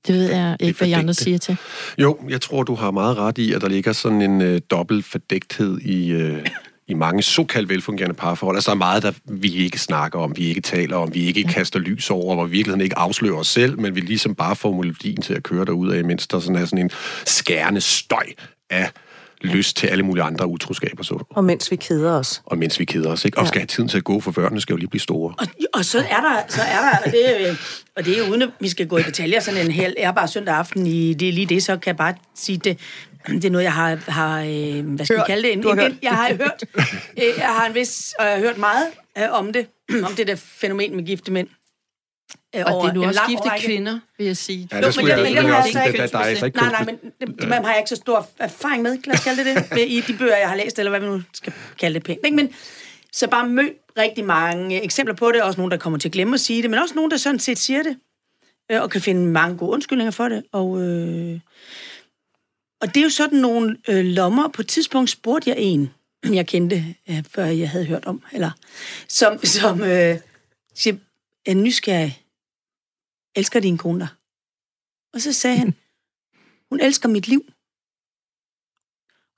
[0.08, 1.24] Det ved jeg ikke, hvad andre fordækte.
[1.24, 1.58] siger til.
[1.98, 5.06] Jo, jeg tror, du har meget ret i, at der ligger sådan en øh, dobbelt
[5.06, 6.46] fordægthed i, øh,
[6.88, 8.58] i mange såkaldt velfungerende parforhold.
[8.58, 11.44] Altså, der er meget, der vi ikke snakker om, vi ikke taler om, vi ikke
[11.44, 14.72] kaster lys over, hvor vi virkeligheden ikke afslører os selv, men vi ligesom bare får
[14.72, 16.92] melodien til at køre derud af, mens der sådan er sådan en
[17.26, 18.26] skærende støj
[18.70, 18.92] af
[19.44, 21.04] lyst til alle mulige andre utroskaber.
[21.04, 21.24] Så.
[21.30, 22.42] Og mens vi keder os.
[22.46, 23.38] Og mens vi keder os, ikke?
[23.38, 25.34] Og skal have tiden til at gå, for børnene skal jo lige blive store.
[25.40, 27.56] Og, og så er der, så er der og, det, er, øh,
[27.98, 30.56] og det er uden at vi skal gå i detaljer, sådan en hel ærbar søndag
[30.56, 32.80] aften i det er lige det, så kan jeg bare sige det.
[33.28, 35.28] Det er noget, jeg har, har øh, hvad skal Hørt.
[35.28, 35.54] vi kalde det?
[35.54, 35.92] En, Du har en, hørt.
[35.92, 36.64] en, jeg har hørt.
[37.18, 38.86] Øh, jeg har en vis, og jeg har hørt meget
[39.18, 39.66] øh, om det,
[40.04, 41.48] om det der fænomen med gifte mænd.
[42.56, 43.66] Øh, Og over det er nu også lang gifte årrække.
[43.66, 44.68] kvinder, vil jeg sige.
[44.72, 46.86] Ja, Jo, men jeg, jeg, jeg har også ikke det, der er ikke Nej, nej,
[46.86, 49.88] men det, dem har jeg ikke så stor erfaring med, lad os kalde det det,
[49.88, 52.20] i de bøger, jeg har læst, eller hvad vi nu skal kalde det pænt.
[52.26, 52.36] Ikke?
[52.36, 52.54] Men
[53.12, 56.34] så bare mødt rigtig mange eksempler på det, også nogen, der kommer til at glemme
[56.34, 57.98] at sige det, men også nogen, der sådan set siger det,
[58.72, 60.44] øh, og kan finde mange gode undskyldninger for det.
[60.52, 61.40] Og, øh,
[62.82, 64.48] og det er jo sådan nogle øh, lommer.
[64.48, 65.90] På et tidspunkt spurgte jeg en,
[66.40, 68.52] jeg kendte, øh, før jeg havde hørt om, eller
[69.08, 70.18] som, som øh,
[70.76, 70.96] siger,
[71.46, 72.20] er nysgerrig.
[73.36, 74.08] Elsker din kone dig?
[75.14, 75.74] Og så sagde han,
[76.70, 77.46] hun elsker mit liv.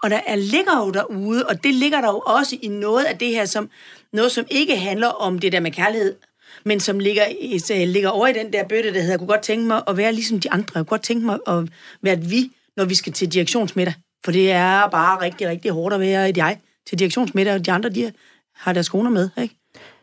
[0.03, 3.17] Og der er, ligger jo derude, og det ligger der jo også i noget af
[3.17, 3.69] det her, som
[4.13, 6.15] noget, som ikke handler om det der med kærlighed,
[6.63, 7.23] men som ligger,
[7.59, 9.97] så ligger over i den der bøtte, der hedder, jeg kunne godt tænke mig at
[9.97, 10.71] være ligesom de andre.
[10.75, 11.69] Jeg kunne godt tænke mig at
[12.01, 13.93] være et vi, når vi skal til direktionsmiddag.
[14.25, 17.71] For det er bare rigtig, rigtig hårdt at være et jeg til direktionsmiddag, og de
[17.71, 18.13] andre, de
[18.55, 19.55] har deres koner med, ikke?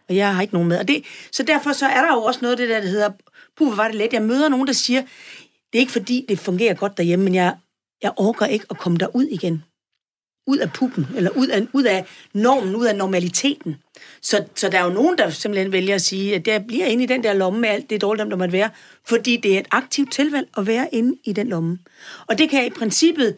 [0.09, 0.79] Og jeg har ikke nogen med.
[0.79, 3.11] Og det, så derfor så er der jo også noget af det der, der hedder,
[3.57, 4.13] puh, hvor var det let.
[4.13, 5.01] Jeg møder nogen, der siger,
[5.73, 7.57] det er ikke fordi, det fungerer godt derhjemme, men jeg,
[8.03, 9.65] jeg orker ikke at komme derud igen.
[10.47, 13.77] Ud af puppen, eller ud af, ud af normen, ud af normaliteten.
[14.23, 17.05] Så, så der er jo nogen, der simpelthen vælger at sige, at jeg bliver inde
[17.05, 18.71] i den der lomme med alt det dårligt, der måtte være,
[19.09, 21.79] fordi det er et aktivt tilvalg at være inde i den lomme.
[22.27, 23.37] Og det kan jeg i princippet,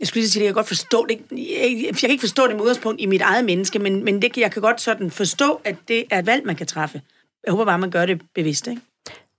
[0.00, 1.20] jeg skulle lige sige, det jeg kan godt forstå det.
[1.30, 4.32] Jeg, jeg kan ikke forstå det med udgangspunkt i mit eget menneske, men, men det,
[4.32, 7.02] kan- jeg kan godt sådan forstå, at det er et valg, man kan træffe.
[7.46, 8.80] Jeg håber bare, man gør det bevidst, ikke?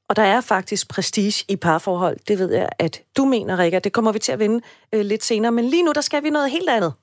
[0.09, 2.17] Og der er faktisk prestige i parforhold.
[2.27, 3.79] Det ved jeg, at du mener, Rikke.
[3.79, 4.61] Det kommer vi til at vende
[4.93, 5.51] øh, lidt senere.
[5.51, 6.93] Men lige nu, der skal vi noget helt andet.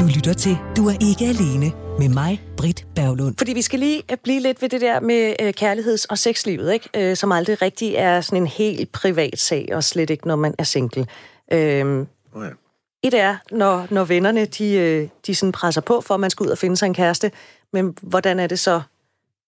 [0.00, 3.34] Du lytter til Du er ikke alene med mig, Britt Berglund.
[3.38, 6.72] Fordi vi skal lige øh, blive lidt ved det der med øh, kærligheds- og sexlivet,
[6.72, 6.88] ikke?
[6.96, 10.54] Øh, som aldrig rigtig er sådan en helt privat sag, og slet ikke, når man
[10.58, 11.06] er single.
[11.52, 12.50] Øhm, Oh, ja.
[13.02, 16.44] et er, når, når vennerne de, øh, de sådan presser på for, at man skal
[16.44, 17.30] ud og finde sig en kæreste.
[17.72, 18.80] Men hvordan er det så,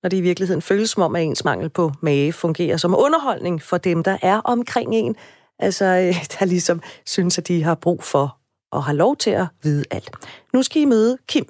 [0.03, 3.63] når det i virkeligheden føles som om, at ens mangel på mage fungerer som underholdning
[3.63, 5.17] for dem, der er omkring en?
[5.59, 8.37] Altså, øh, der ligesom synes, at de har brug for
[8.73, 10.11] og har lov til at vide alt.
[10.53, 11.45] Nu skal I møde Kim.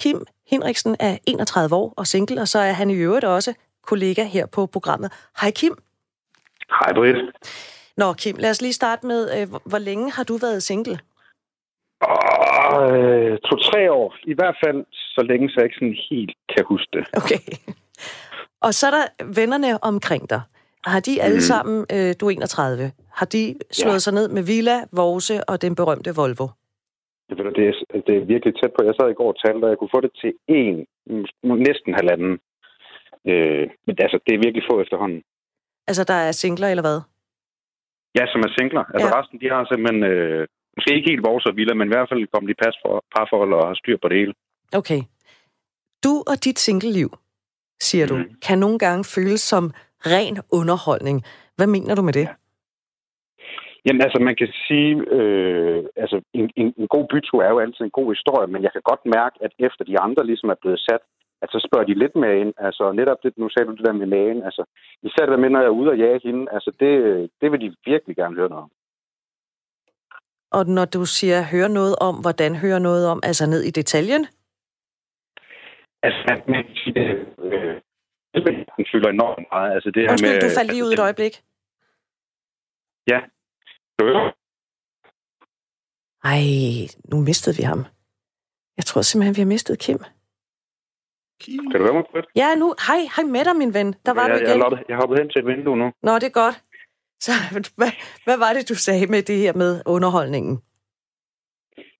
[0.00, 4.24] Kim Henriksen er 31 år og single, og så er han i øvrigt også kollega
[4.24, 5.12] her på programmet.
[5.40, 5.74] Hej Kim.
[6.70, 7.18] Hej Britt.
[7.96, 10.98] Nå Kim, lad os lige starte med, øh, hvor- længe har du været single?
[12.80, 14.14] Øh, to-tre år.
[14.24, 17.04] I hvert fald så længe, så jeg ikke sådan helt kan huske det.
[17.12, 17.38] Okay.
[18.66, 19.06] Og så er der
[19.40, 20.42] vennerne omkring dig.
[20.84, 21.48] Har de alle Mhm.
[21.52, 23.98] sammen, øh, du er 31, har de slået Ja.
[23.98, 26.46] sig ned med Villa, Vorse og den berømte Volvo?
[27.28, 28.80] Det, ved du, det, er, det er virkelig tæt på.
[28.88, 30.74] Jeg sad i går og talte, og jeg kunne få det til en,
[31.68, 32.32] næsten halvanden.
[33.30, 35.20] Øh, men altså, det er virkelig få efterhånden.
[35.88, 36.98] Altså, der er singler eller hvad?
[38.18, 38.84] Ja, som er singler.
[38.94, 39.14] Altså Ja.
[39.18, 40.02] resten, de har simpelthen...
[40.12, 40.46] Øh,
[40.76, 43.52] måske ikke helt vores og vilder, men i hvert fald kommet i pas for parforhold
[43.54, 44.34] og har styr på det hele.
[44.80, 45.00] Okay.
[46.04, 47.08] Du og dit singleliv,
[47.88, 48.34] siger du, Mhm.
[48.46, 49.64] kan nogle gange føles som
[50.12, 51.16] ren underholdning.
[51.56, 52.28] Hvad mener du med det?
[53.86, 57.84] Jamen altså, man kan sige, øh, altså en, en, en god bytur er jo altid
[57.84, 60.80] en god historie, men jeg kan godt mærke, at efter de andre ligesom er blevet
[60.88, 61.02] sat,
[61.42, 62.52] at så spørger de lidt mere ind.
[62.66, 64.62] Altså netop det, nu sagde du det der med magen, altså
[65.02, 66.92] især det der med, når jeg er ude og jage hende, altså det,
[67.40, 68.70] det vil de virkelig gerne høre noget om.
[70.58, 74.26] Og når du siger, høre noget om, hvordan høre noget om, altså ned i detaljen?
[76.02, 76.64] Altså, man, man
[76.96, 77.80] øh,
[78.76, 79.74] den fylder enormt meget.
[79.74, 81.34] Altså det her Undskyld, med, du faldt lige ud et altså, øjeblik.
[83.12, 83.20] Ja.
[86.24, 86.42] Ej,
[87.10, 87.84] nu mistede vi ham.
[88.76, 89.98] Jeg tror simpelthen, vi har mistet Kim.
[91.40, 91.70] Kim.
[91.70, 92.26] Kan du høre mig, Britt?
[92.36, 92.74] Ja, nu.
[92.86, 93.94] Hej, hej med dig, min ven.
[94.06, 94.58] Der var jeg, du jeg, igen.
[94.58, 95.92] jeg, hoppet, jeg hoppet hen til et vindue nu.
[96.02, 96.56] Nå, det er godt.
[97.20, 97.32] Så
[97.78, 97.92] hvad,
[98.24, 100.62] hvad var det, du sagde med det her med underholdningen?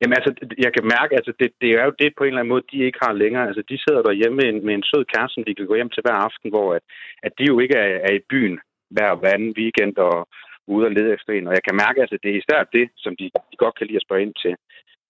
[0.00, 0.30] Jamen altså,
[0.64, 2.86] jeg kan mærke, altså det, det er jo det på en eller anden måde, de
[2.86, 3.46] ikke har længere.
[3.48, 5.92] Altså de sidder derhjemme med en, med en sød kæreste, som de kan gå hjem
[5.92, 6.82] til hver aften, hvor at,
[7.26, 8.56] at de jo ikke er, er i byen
[8.94, 10.28] hver, hver anden weekend og
[10.66, 11.46] ude og lede efter en.
[11.48, 14.00] Og jeg kan mærke, altså det er især det, som de, de godt kan lide
[14.00, 14.54] at spørge ind til.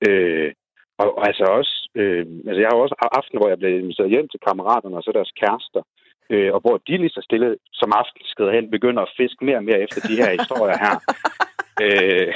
[0.06, 0.50] Øh,
[1.02, 4.28] og, og altså også, øh, altså jeg har også aften, hvor jeg blev inviteret hjem
[4.28, 5.82] til kammeraterne og så deres kærester,
[6.32, 9.60] øh, og hvor de lige så stille som aften skrider hen, begynder at fiske mere
[9.62, 10.96] og mere efter de her historier her.
[11.84, 12.28] øh,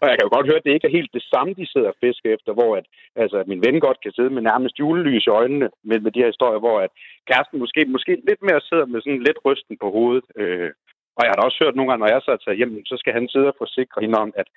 [0.00, 1.88] og jeg kan jo godt høre, at det ikke er helt det samme, de sidder
[1.92, 2.86] og fisker efter, hvor at,
[3.22, 6.20] altså, at min ven godt kan sidde med nærmest julelys i øjnene med, med de
[6.22, 6.90] her historier, hvor at
[7.30, 10.26] kæresten måske, måske lidt mere sidder med sådan lidt rysten på hovedet.
[10.40, 10.70] Øh,
[11.16, 13.12] og jeg har da også hørt nogle gange, når jeg så tager hjem, så skal
[13.18, 14.48] han sidde og forsikre hende om, at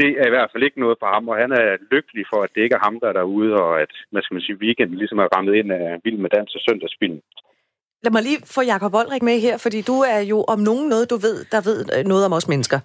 [0.00, 2.50] det er i hvert fald ikke noget for ham, og han er lykkelig for, at
[2.54, 5.18] det ikke er ham, der er derude, og at, hvad skal man sige, weekenden ligesom
[5.18, 7.20] er rammet ind af Vild med Dans og Søndagsfilm.
[8.04, 11.10] Lad mig lige få Jakob Oldrik med her, fordi du er jo om nogen noget,
[11.12, 12.78] du ved, der ved øh, noget om os mennesker.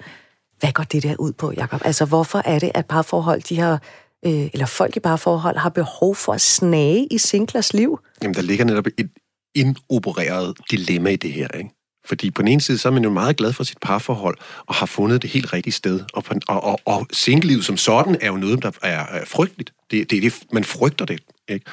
[0.60, 1.82] Hvad går det der ud på, Jakob?
[1.86, 3.82] Altså, hvorfor er det, at parforhold, de har,
[4.26, 8.00] øh, eller folk i parforhold, har behov for at snage i singlers liv?
[8.22, 9.10] Jamen, der ligger netop et
[9.56, 11.70] indopereret dilemma i det her, ikke?
[12.06, 14.76] Fordi på den ene side, så er man jo meget glad for sit parforhold, og
[14.76, 16.00] har fundet det helt rigtige sted.
[16.13, 19.74] Og, på, og, og, og singlelivet som sådan er jo noget, der er, er frygteligt.
[19.91, 21.19] Det, det, det, man frygter det,
[21.50, 21.65] ikke?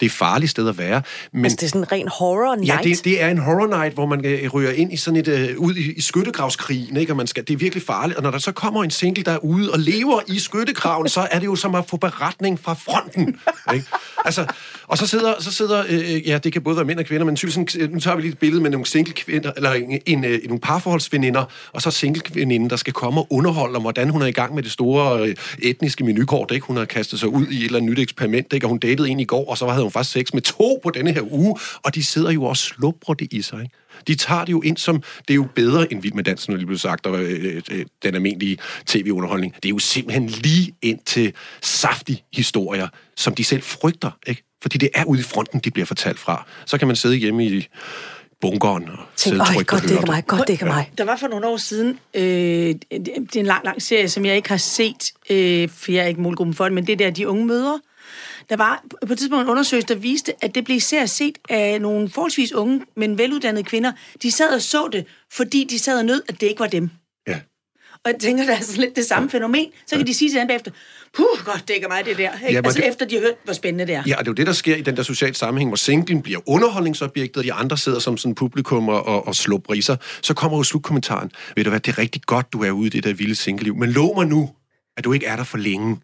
[0.00, 1.02] Det er et farligt sted at være.
[1.32, 2.68] Men, Altså, det er sådan en ren horror night.
[2.68, 5.28] Ja, det, det er en horror night, hvor man øh, ryger ind i sådan et,
[5.28, 7.12] øh, ud i, i skyttegravskrigen, ikke?
[7.12, 8.16] Og man skal, det er virkelig farligt.
[8.16, 11.28] Og når der så kommer en single, der er ude og lever i skyttegraven, så
[11.30, 13.40] er det jo som at få beretning fra fronten.
[13.74, 13.86] Ikke?
[14.24, 14.46] Altså,
[14.86, 17.36] og så sidder, så sidder øh, ja, det kan både være mænd og kvinder, men
[17.36, 20.24] sådan, øh, nu tager vi lige et billede med nogle single kvinder, eller en, en,
[20.24, 24.22] øh, nogle parforholdsveninder, og så single kvinden, der skal komme og underholde om, hvordan hun
[24.22, 26.66] er i gang med det store øh, etniske menukort, ikke?
[26.66, 28.66] Hun har kastet sig ud i et eller andet nyt eksperiment, ikke?
[28.66, 30.90] Og hun datede en i går, og så havde hun faktisk sex med to på
[30.90, 33.74] denne her uge, og de sidder jo og slubrer det i sig, ikke?
[34.06, 36.58] De tager det jo ind som, det er jo bedre end Vild med Dansen, når
[36.58, 39.54] det blev sagt, og øh, øh, øh, den almindelige tv-underholdning.
[39.54, 44.42] Det er jo simpelthen lige ind til saftige historier, som de selv frygter, ikke?
[44.62, 46.46] Fordi det er ude i fronten, de bliver fortalt fra.
[46.66, 47.68] Så kan man sidde hjemme i
[48.40, 50.92] bunkeren og sidde trygt godt, det er mig, godt, det er mig.
[50.98, 54.36] Der var for nogle år siden, øh, det er en lang, lang serie, som jeg
[54.36, 57.28] ikke har set, øh, for jeg er ikke målgruppen for det, men det der, de
[57.28, 57.80] unge mødre.
[58.50, 61.80] Der var på et tidspunkt en undersøgelse, der viste, at det blev især set af
[61.80, 63.92] nogle forholdsvis unge, men veluddannede kvinder.
[64.22, 66.90] De sad og så det, fordi de sad og nød, at det ikke var dem.
[68.06, 68.08] Ja.
[68.10, 69.66] Og jeg tænker, der er sådan lidt det samme fænomen.
[69.86, 70.70] Så kan de sige til hinanden bagefter,
[71.16, 72.30] puh, godt dækker mig det der.
[72.32, 72.46] Ikke?
[72.52, 74.02] Jamen, altså det- efter de har hørt, hvor spændende det er.
[74.06, 76.22] Ja, og det er jo det, der sker i den der sociale sammenhæng, hvor singlen
[76.22, 79.96] bliver underholdningsobjektet, og de andre sidder som sådan publikum og, og, og slår briser.
[80.22, 81.30] Så kommer jo slutkommentaren.
[81.56, 83.76] Ved du hvad, det er rigtig godt, du er ude i det der vilde singleliv,
[83.76, 84.50] men lov mig nu,
[84.96, 85.96] at du ikke er der for længe.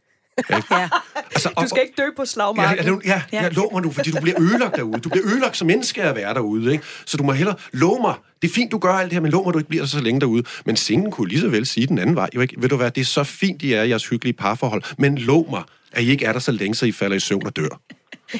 [0.50, 0.88] Ja.
[1.34, 3.00] Altså, Du skal ikke dø på Ja, slagmarken.
[3.04, 5.00] ja, ja, ja, lov mig nu, fordi du bliver ødelagt derude.
[5.00, 6.84] Du bliver ødelagt som menneske at være derude, ikke?
[7.06, 8.14] Så du må hellere love mig.
[8.42, 10.00] Det er fint, du gør alt det her, men lov mig, du ikke bliver så
[10.00, 10.42] længe derude.
[10.66, 12.28] Men singen kunne lige så vel sige den anden vej.
[12.34, 12.54] Jo, ikke?
[12.58, 15.50] Ved du hvad, det er så fint, I er i jeres hyggelige parforhold, men lov
[15.50, 15.62] mig,
[15.92, 17.80] at I ikke er der så længe, så I falder i søvn og dør.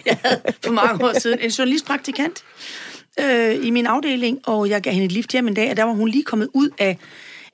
[0.07, 2.45] Jeg havde for mange år siden en journalistpraktikant
[3.21, 5.85] øh, i min afdeling, og jeg gav hende et lift hjem en dag, og der
[5.85, 6.99] var hun lige kommet ud af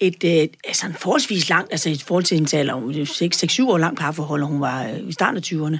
[0.02, 4.00] et øh, altså en forholdsvis langt, altså i forhold til hendes alder, 6-7 år langt
[4.00, 5.78] parforhold, og hun var øh, i starten af 20'erne.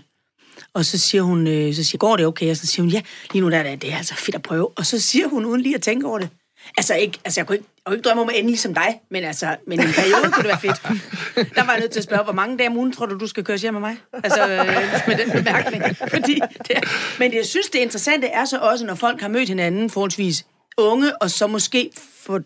[0.75, 2.51] Og så siger hun, øh, så siger, går det okay?
[2.51, 3.03] Og så siger hun, ja,
[3.33, 4.69] lige nu der er det, er altså fedt at prøve.
[4.77, 6.29] Og så siger hun, uden lige at tænke over det,
[6.77, 9.01] altså, ikke, altså jeg kunne ikke, jeg kunne ikke drømme om at ende ligesom dig,
[9.11, 10.83] men altså, men i en periode kunne det være fedt.
[11.57, 13.27] Der var jeg nødt til at spørge, hvor mange dage om ugen tror du, du
[13.27, 13.97] skal køre hjem med mig?
[14.25, 14.67] Altså, øh,
[15.09, 15.97] med den bemærkning.
[15.97, 16.77] Fordi det
[17.19, 20.47] men jeg synes, det interessante er så også, når folk har mødt hinanden forholdsvis
[20.79, 21.91] unge, og så måske
[22.27, 22.39] få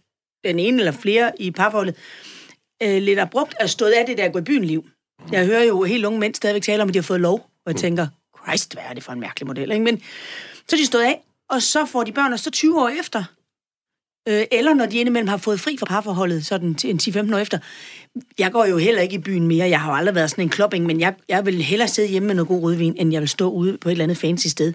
[0.45, 1.95] den ene eller flere i parforholdet,
[2.82, 4.84] øh, lidt abrupt er stået af det der gå i byen liv.
[5.32, 7.72] Jeg hører jo helt unge mænd stadigvæk tale om, at de har fået lov, og
[7.72, 8.07] jeg tænker,
[8.47, 9.84] Christ, hvad er det for en mærkelig model, ikke?
[9.84, 10.03] Men
[10.68, 13.24] så er de stået af, og så får de børn, og så 20 år efter,
[14.28, 17.39] øh, eller når de indimellem har fået fri fra parforholdet, sådan til en 10-15 år
[17.39, 17.59] efter.
[18.39, 20.49] Jeg går jo heller ikke i byen mere, jeg har jo aldrig været sådan en
[20.49, 23.28] klopping, men jeg, jeg vil hellere sidde hjemme med noget god rødvin, end jeg vil
[23.28, 24.72] stå ude på et eller andet fancy sted.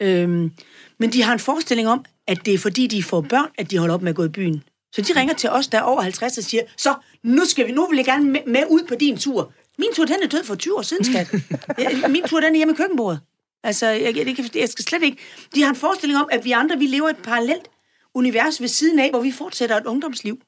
[0.00, 0.52] Øhm,
[0.98, 3.78] men de har en forestilling om, at det er fordi, de får børn, at de
[3.78, 4.62] holder op med at gå i byen.
[4.94, 7.72] Så de ringer til os, der er over 50, og siger, så nu, skal vi,
[7.72, 9.52] nu vil jeg gerne med, med ud på din tur.
[9.78, 11.32] Min tur, den er død for 20 år siden, skat.
[12.14, 13.20] Min tur, den er hjemme i køkkenbordet.
[13.64, 15.18] Altså, jeg, jeg, jeg, jeg skal slet ikke...
[15.54, 17.68] De har en forestilling om, at vi andre, vi lever i et parallelt
[18.14, 20.38] univers ved siden af, hvor vi fortsætter et ungdomsliv.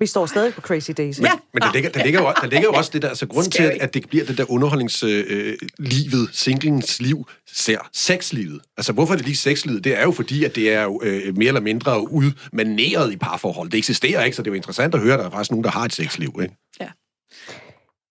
[0.00, 1.20] Vi står stadig på Crazy Days.
[1.20, 3.50] Ja, Men der ligger, der ligger, jo, der ligger jo også det der, altså grunden
[3.50, 8.60] til, at, at det bliver det der underholdningslivet, øh, livet, singlens liv, ser sexlivet.
[8.76, 9.84] Altså hvorfor er det lige sexlivet?
[9.84, 13.70] Det er jo fordi, at det er jo, øh, mere eller mindre udmaneret i parforhold.
[13.70, 15.64] Det eksisterer ikke, så det er jo interessant at høre, at der er faktisk nogen,
[15.64, 16.54] der har et sexliv, ikke?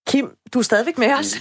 [0.06, 1.36] Kim, du er stadigvæk med os.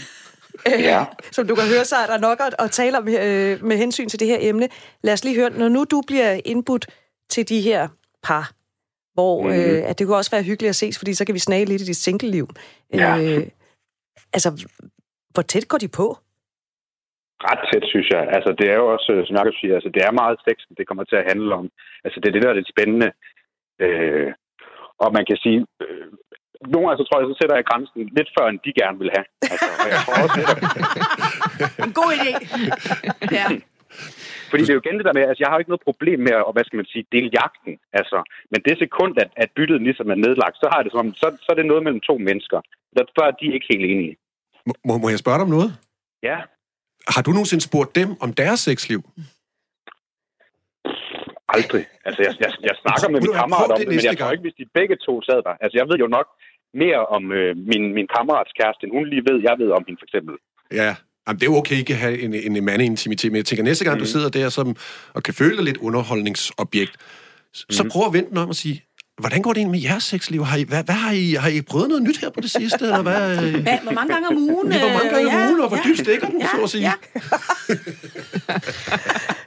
[0.66, 1.06] Ja.
[1.32, 4.10] Som du kan høre, så er der nok at, at tale om øh, med hensyn
[4.10, 4.70] til det her emne.
[5.04, 6.86] Lad os lige høre, når nu du bliver indbudt
[7.30, 7.88] til de her
[8.24, 8.52] par,
[9.20, 9.52] hvor Mhm.
[9.60, 11.82] øh, at det kunne også være hyggeligt at ses, fordi så kan vi snage lidt
[11.82, 12.48] i dit single-liv.
[12.94, 13.12] Ja.
[13.24, 13.44] Øh,
[14.36, 14.50] altså,
[15.34, 16.08] hvor tæt går de på?
[17.50, 18.24] ret tæt, synes jeg.
[18.36, 21.04] Altså, det er jo også, som Jacob siger, altså, det er meget sex, det kommer
[21.08, 21.66] til at handle om.
[22.06, 23.10] Altså, det er det, der er lidt spændende.
[23.86, 24.30] Øh,
[25.04, 26.08] og man kan sige, øh,
[26.72, 29.12] nogle gange så tror jeg, så sætter jeg grænsen lidt før, end de gerne vil
[29.16, 29.28] have.
[29.54, 30.60] Altså, og jeg tror også netop,
[31.88, 32.32] En god idé.
[33.38, 33.46] Ja.
[34.50, 36.20] Fordi det er jo igen det der med, altså, jeg har jo ikke noget problem
[36.28, 37.74] med at, hvad skal man sige, dele jagten.
[38.00, 38.18] Altså,
[38.52, 41.28] men det sekund, at, at byttet ligesom er nedlagt, så har det som om, så,
[41.44, 42.60] så er det noget mellem to mennesker.
[42.96, 44.14] Der, der er de ikke helt enige.
[44.88, 45.70] Må, må, jeg spørge dig om noget?
[46.24, 46.38] Ja,
[47.14, 49.02] Har du nogensinde spurgt dem om deres sexliv?
[51.56, 51.86] Aldrig.
[52.06, 54.60] Altså, jeg, jeg, jeg snakker med min kammerat om det men jeg tror ikke, hvis
[54.62, 55.54] de begge to sad der.
[55.64, 56.28] Altså, jeg ved jo nok
[56.74, 60.00] mere om øh, min, min kammerats kæreste, end hun lige ved, jeg ved om hende,
[60.02, 60.36] for eksempel.
[60.82, 60.92] Ja,
[61.30, 63.64] Jamen, det er jo okay ikke at have en, en, en mandeintimitet, men jeg tænker,
[63.64, 64.06] næste gang mm.
[64.06, 64.76] du sidder der som,
[65.14, 66.92] og kan føle dig lidt underholdningsobjekt,
[67.54, 68.84] så prøv at vente den om og sige,
[69.20, 70.46] hvordan går det ind med jeres sexliv?
[70.46, 72.86] Har I, hvad, hvad har, I, har I prøvet noget nyt her på det sidste?
[72.86, 73.38] Eller hvad?
[73.38, 74.72] Hvad, hvor mange gange om ugen?
[74.72, 76.82] Ja, hvor mange gange om øh, ugen, og hvor dybt stikker den, så at sige?
[76.82, 76.94] Ja.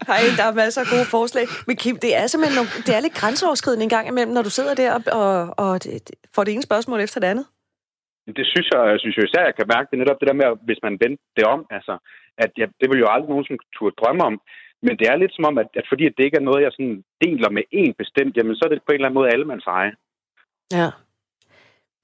[0.06, 1.46] Hej, der er masser af gode forslag.
[1.66, 4.50] Men Kim, det er simpelthen nogle, det er lidt grænseoverskridende en gang imellem, når du
[4.50, 7.44] sidder der og, og, og det, får det ene spørgsmål efter det andet.
[8.38, 10.46] Det synes jeg, jeg synes jo især, jeg kan mærke det netop det der med,
[10.68, 11.94] hvis man vendte det om, altså,
[12.44, 14.34] at jeg, det vil jo aldrig nogen som turde drømme om,
[14.86, 17.04] men det er lidt som om, at, at fordi det ikke er noget, jeg sådan
[17.24, 19.92] deler med en bestemt, jamen så er det på en eller anden måde allemands eje.
[20.78, 20.88] Ja.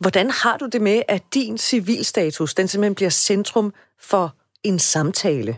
[0.03, 3.75] Hvordan har du det med, at din civilstatus, den simpelthen bliver centrum
[4.11, 4.27] for
[4.65, 5.55] en samtale?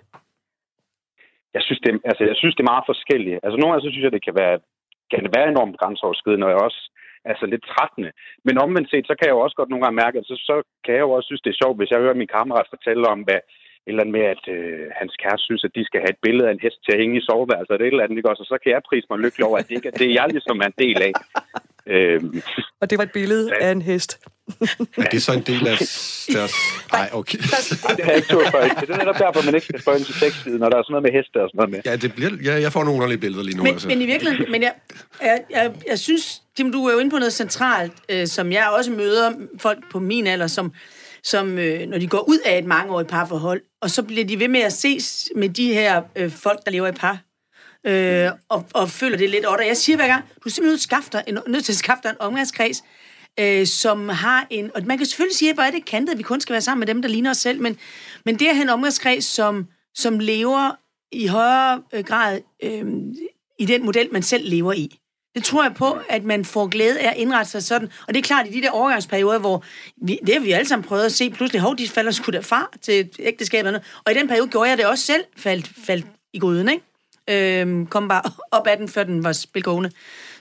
[1.55, 3.41] jeg synes, det, altså, jeg synes, det er meget forskelligt.
[3.45, 4.57] Altså, nogle gange så synes jeg, det kan være,
[5.13, 6.83] kan det være enormt grænseoverskridende, og jeg også
[7.25, 8.11] altså, lidt trættende.
[8.45, 10.57] Men omvendt set, så kan jeg jo også godt nogle gange mærke, at så, så
[10.85, 13.21] kan jeg jo også synes, det er sjovt, hvis jeg hører min kammerat fortælle om,
[13.27, 13.41] hvad
[13.87, 16.53] eller andet med, at øh, hans kæreste synes, at de skal have et billede af
[16.55, 18.43] en hest til at hænge i soveværelset, eller et eller andet, ikke også?
[18.45, 20.57] Og så kan jeg prise mig lykkelig over, at det ikke er det, jeg ligesom
[20.65, 21.13] er en del af.
[21.95, 22.43] Øhm,
[22.81, 23.67] Og det var et billede Ja.
[23.67, 24.11] af en hest.
[24.99, 25.77] Er det så en del af
[26.35, 26.55] deres...
[26.93, 27.39] Nej, okay.
[27.97, 28.65] det har jeg ikke før.
[28.65, 28.77] ikke?
[28.81, 30.93] Det er netop derfor, man ikke skal spørge ind til sexsiden, når der er sådan
[30.93, 31.81] noget med heste og sådan noget med.
[31.87, 33.63] Ja, det bliver, ja, jeg får nogle underlige billeder lige nu.
[33.63, 33.89] Men, altså.
[33.89, 34.73] men i virkeligheden, men jeg,
[35.23, 38.69] jeg, jeg, jeg synes, Tim, du er jo inde på noget centralt, øh, som jeg
[38.79, 40.73] også møder folk på min alder, som,
[41.25, 44.49] som øh, når de går ud af et mangeårigt parforhold, og så bliver de ved
[44.49, 47.19] med at ses med de her øh, folk, der lever i par,
[47.87, 49.63] øh, og, og føler det lidt over.
[49.63, 51.73] Jeg siger hver gang, du er simpelthen nødt til at skaffe dig en, nødt til
[51.73, 52.83] at skaffe dig en omgangskreds
[53.39, 54.71] øh, som har en...
[54.75, 56.61] Og man kan selvfølgelig sige, at hvor er det kantet, at vi kun skal være
[56.61, 57.79] sammen med dem, der ligner os selv, men,
[58.25, 60.71] men det er en omgangskreds, som, som lever
[61.13, 62.85] i højere øh, grad øh,
[63.59, 65.00] i den model, man selv lever i.
[65.35, 67.89] Det tror jeg på, at man får glæde af at indrette sig sådan.
[68.09, 69.65] Og det er klart, i de der overgangsperioder, hvor
[70.03, 72.41] vi, det har vi alle sammen prøvet at se, pludselig, hov, de falder sgu da
[72.41, 73.81] far til ægteskaberne.
[74.05, 76.85] Og i den periode gjorde jeg det også selv, faldt, faldt i gryden, ikke?
[77.61, 78.23] Øhm, kom bare
[78.59, 79.91] op ad den, før den var spilgående.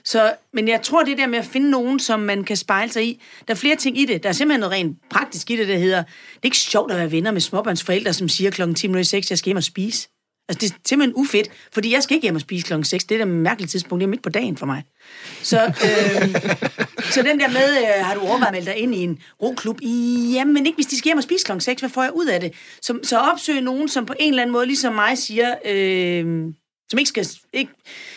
[0.04, 3.06] Så, men jeg tror, det der med at finde nogen, som man kan spejle sig
[3.06, 4.22] i, der er flere ting i det.
[4.22, 6.98] Der er simpelthen noget rent praktisk i det, der hedder, det er ikke sjovt at
[6.98, 10.08] være venner med småbørnsforældre, som siger klokken 10.06, jeg skal hjem og spise.
[10.50, 13.04] Altså, det er simpelthen ufedt, fordi jeg skal ikke hjem og spise klokken 6.
[13.04, 14.00] Det er da et mærkeligt tidspunkt.
[14.00, 14.82] Det er midt på dagen for mig.
[15.42, 16.34] Så, øh,
[17.14, 19.80] så den der med, øh, har du overvejet at melde dig ind i en roklub?
[20.32, 21.80] Jamen ikke, hvis de skal hjem og spise klokken 6.
[21.80, 22.52] Hvad får jeg ud af det?
[22.82, 25.54] Så, så opsøg nogen, som på en eller anden måde, ligesom mig, siger...
[25.64, 26.44] Øh,
[26.90, 27.72] som ikke skal, ikke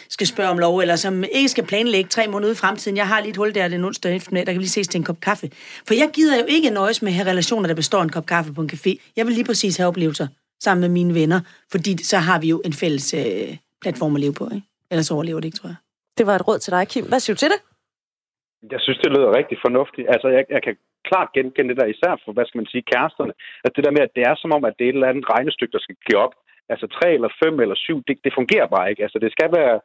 [0.09, 2.97] skal spørge om lov, eller som ikke skal planlægge tre måneder ud i fremtiden.
[2.97, 4.97] Jeg har lige et hul der den onsdag eftermiddag, der kan vi lige ses til
[4.97, 5.51] en kop kaffe.
[5.87, 8.25] For jeg gider jo ikke nøjes med at have relationer, der består af en kop
[8.25, 9.13] kaffe på en café.
[9.15, 10.27] Jeg vil lige præcis have oplevelser
[10.65, 11.39] sammen med mine venner,
[11.71, 13.51] fordi så har vi jo en fælles øh,
[13.83, 14.45] platform at leve på.
[14.55, 14.67] Ikke?
[14.91, 15.79] Ellers overlever det ikke, tror jeg.
[16.17, 17.05] Det var et råd til dig, Kim.
[17.11, 17.61] Hvad siger du til det?
[18.73, 20.07] Jeg synes, det lyder rigtig fornuftigt.
[20.13, 20.75] Altså, jeg, jeg kan
[21.09, 23.33] klart genkende det der, især for, hvad skal man sige, kæresterne.
[23.65, 25.29] At det der med, at det er som om, at det er et eller andet
[25.35, 26.33] regnestykke, der skal give op.
[26.73, 29.03] Altså tre eller fem eller syv, det, det fungerer bare ikke.
[29.05, 29.75] Altså det skal være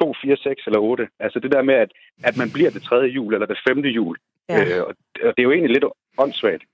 [0.00, 1.04] to, fire, seks eller otte.
[1.24, 1.90] Altså det der med, at,
[2.28, 4.16] at man bliver det tredje jul eller det femte jul.
[4.48, 4.58] Ja.
[4.64, 4.82] Øh,
[5.26, 5.84] og det er jo egentlig lidt
[6.18, 6.64] åndssvagt.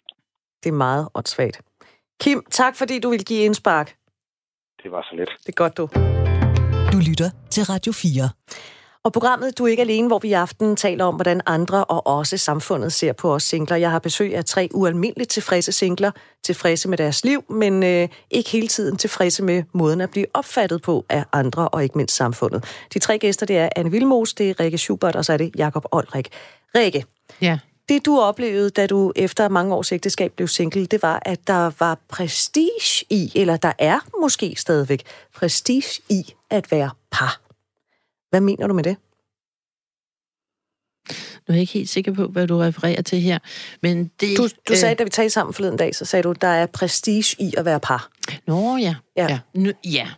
[0.63, 1.57] Det er meget åndssvagt.
[2.23, 3.95] Kim, tak fordi du vil give indspark.
[4.83, 5.31] Det var så lidt.
[5.39, 5.89] Det er godt, du.
[6.93, 8.31] Du lytter til Radio 4.
[9.05, 12.07] Og programmet Du er ikke alene, hvor vi i aften taler om, hvordan andre og
[12.07, 13.77] også samfundet ser på os singler.
[13.77, 16.11] Jeg har besøg af tre ualmindeligt tilfredse singler,
[16.43, 20.83] tilfredse med deres liv, men øh, ikke hele tiden tilfredse med måden at blive opfattet
[20.83, 22.65] på af andre og ikke mindst samfundet.
[22.95, 25.51] De tre gæster, det er Anne Vilmos, det er Rikke Schubert, og så er det
[25.57, 26.29] Jakob Olrik.
[26.75, 27.05] Rikke,
[27.41, 27.59] Ja.
[27.89, 31.71] Det du oplevede, da du efter mange års ægteskab blev single, det var, at der
[31.79, 35.03] var prestige i, eller der er måske stadigvæk
[35.35, 37.41] prestige i at være par.
[38.31, 38.97] Hvad mener du med det?
[41.49, 43.39] Nu er jeg ikke helt sikker på, hvad du refererer til her.
[43.83, 46.33] Men det, Du, du øh, sagde, da vi talte sammen forleden dag, så sagde du,
[46.41, 48.11] der er prestige i at være par.
[48.47, 48.95] Nå ja.
[49.17, 49.27] Ja.
[49.29, 49.39] Ja.
[49.55, 50.09] Nu, ja.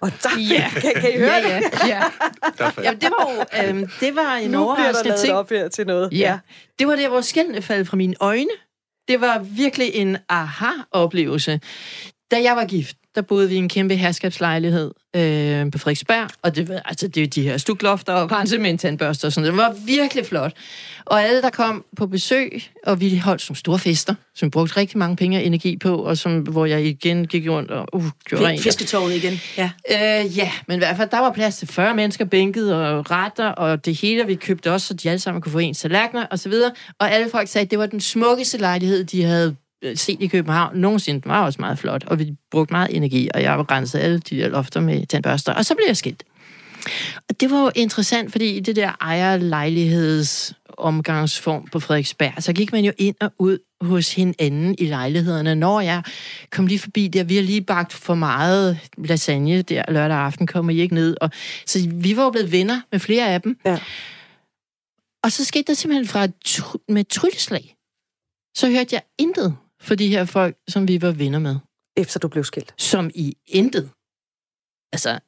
[0.00, 0.70] Og der, Ja.
[0.80, 1.64] kan, kan I høre ja, det?
[1.88, 2.02] ja,
[2.60, 2.70] ja.
[2.82, 5.32] ja, det var jo øhm, det var en Nu overraskende ting.
[5.34, 6.12] op her til noget.
[6.12, 6.38] Ja.
[6.78, 8.50] Det var der, hvor skældene faldt fra mine øjne.
[9.08, 11.60] Det var virkelig en aha-oplevelse.
[12.30, 16.56] Da jeg var gift, der boede vi i en kæmpe herskabslejlighed øh, på Frederiksberg, og
[16.56, 19.52] det var altså det er de her stuklofter og rense med en tandbørste og sådan
[19.52, 19.74] noget.
[19.74, 20.52] Det var virkelig flot.
[21.04, 24.98] Og alle, der kom på besøg, og vi holdt som store fester, som brugte rigtig
[24.98, 28.46] mange penge og energi på, og som, hvor jeg igen gik rundt og uh, gjorde
[28.46, 28.62] rent.
[28.62, 29.40] Fisketoget igen.
[29.56, 29.70] Ja.
[29.90, 33.48] Øh, ja, men i hvert fald, der var plads til 40 mennesker bænket og retter,
[33.48, 36.38] og det hele, vi købte også, så de alle sammen kunne få en tallerkener og
[36.38, 36.70] så videre.
[36.98, 39.56] Og alle folk sagde, at det var den smukkeste lejlighed, de havde
[39.94, 40.76] set i København.
[40.76, 44.18] Nogensinde Den var også meget flot, og vi brugte meget energi, og jeg renset alle
[44.18, 46.24] de der lofter med tandbørster, og så blev jeg skilt.
[47.28, 52.72] Og det var jo interessant, fordi i det der ejerlejligheds omgangsform på Frederiksberg, så gik
[52.72, 55.54] man jo ind og ud hos hinanden i lejlighederne.
[55.54, 56.02] Når jeg
[56.50, 60.72] kom lige forbi der, vi har lige bagt for meget lasagne der lørdag aften, kommer
[60.72, 61.16] I ikke ned.
[61.20, 61.30] Og,
[61.66, 63.58] så vi var jo blevet venner med flere af dem.
[63.64, 63.78] Ja.
[65.24, 67.76] Og så skete der simpelthen fra et tr- med et trylleslag.
[68.56, 71.56] Så hørte jeg intet for de her folk, som vi var venner med.
[71.96, 72.74] Efter du blev skilt.
[72.78, 73.90] Som i intet.
[74.92, 75.18] Altså,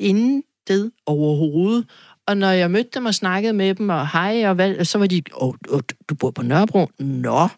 [0.00, 1.86] intet overhovedet.
[2.26, 5.06] Og når jeg mødte dem og snakkede med dem, og hej, og hvad, så var
[5.06, 6.88] de, åh, oh, du bor på Nørrebro?
[6.98, 7.48] Nå,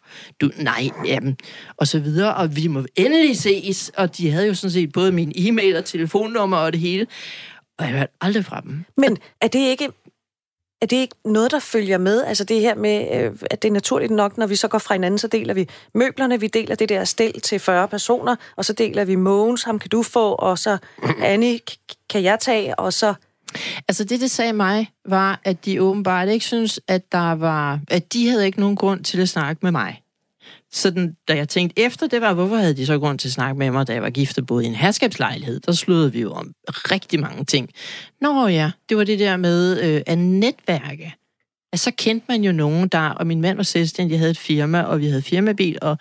[0.41, 1.37] du, nej, jamen,
[1.77, 5.13] og så videre, og vi må endelig ses, og de havde jo sådan set både
[5.13, 7.07] min e-mail og telefonnummer og det hele,
[7.79, 8.85] og jeg hørte aldrig fra dem.
[8.97, 9.89] Men er det ikke
[10.81, 12.25] er det ikke noget, der følger med?
[12.25, 14.95] Altså det her med, øh, at det er naturligt nok, når vi så går fra
[14.95, 18.73] hinanden, så deler vi møblerne, vi deler det der stel til 40 personer, og så
[18.73, 20.79] deler vi Mogens, ham kan du få, og så
[21.23, 21.61] Annie
[22.11, 23.15] kan jeg tage, og så...
[23.89, 28.13] Altså det, det sagde mig, var, at de åbenbart ikke synes, at der var, at
[28.13, 30.03] de havde ikke nogen grund til at snakke med mig
[30.73, 33.59] sådan, da jeg tænkte efter, det var, hvorfor havde de så grund til at snakke
[33.59, 35.61] med mig, da jeg var gift og boede i en herskabslejlighed?
[35.61, 37.71] Der sluttede vi jo om rigtig mange ting.
[38.21, 41.15] Nå ja, det var det der med øh, at netværke.
[41.73, 44.39] Altså, så kendte man jo nogen der, og min mand var selvstændig, jeg havde et
[44.39, 45.99] firma, og vi havde firmabil, og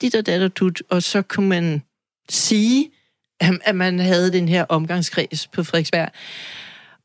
[0.00, 1.82] dit og dat og tut, og så kunne man
[2.30, 2.90] sige,
[3.40, 6.08] at man havde den her omgangskreds på Frederiksberg.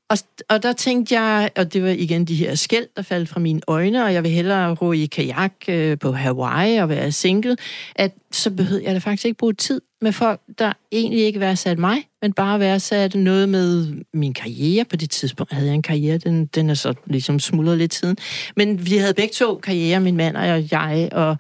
[0.10, 0.18] Og,
[0.50, 3.62] og der tænkte jeg, og det var igen de her skæld, der faldt fra mine
[3.68, 7.58] øjne, og jeg vil hellere ro i kajak øh, på Hawaii og være single,
[7.96, 11.80] at så behøvede jeg da faktisk ikke bruge tid med folk, der egentlig ikke værdsat
[11.80, 14.86] mig, men bare værdsat noget med min karriere.
[14.86, 18.18] På det tidspunkt havde jeg en karriere, den, den er så ligesom smuldret lidt siden.
[18.56, 21.38] Men vi havde begge to karriere, min mand og jeg, og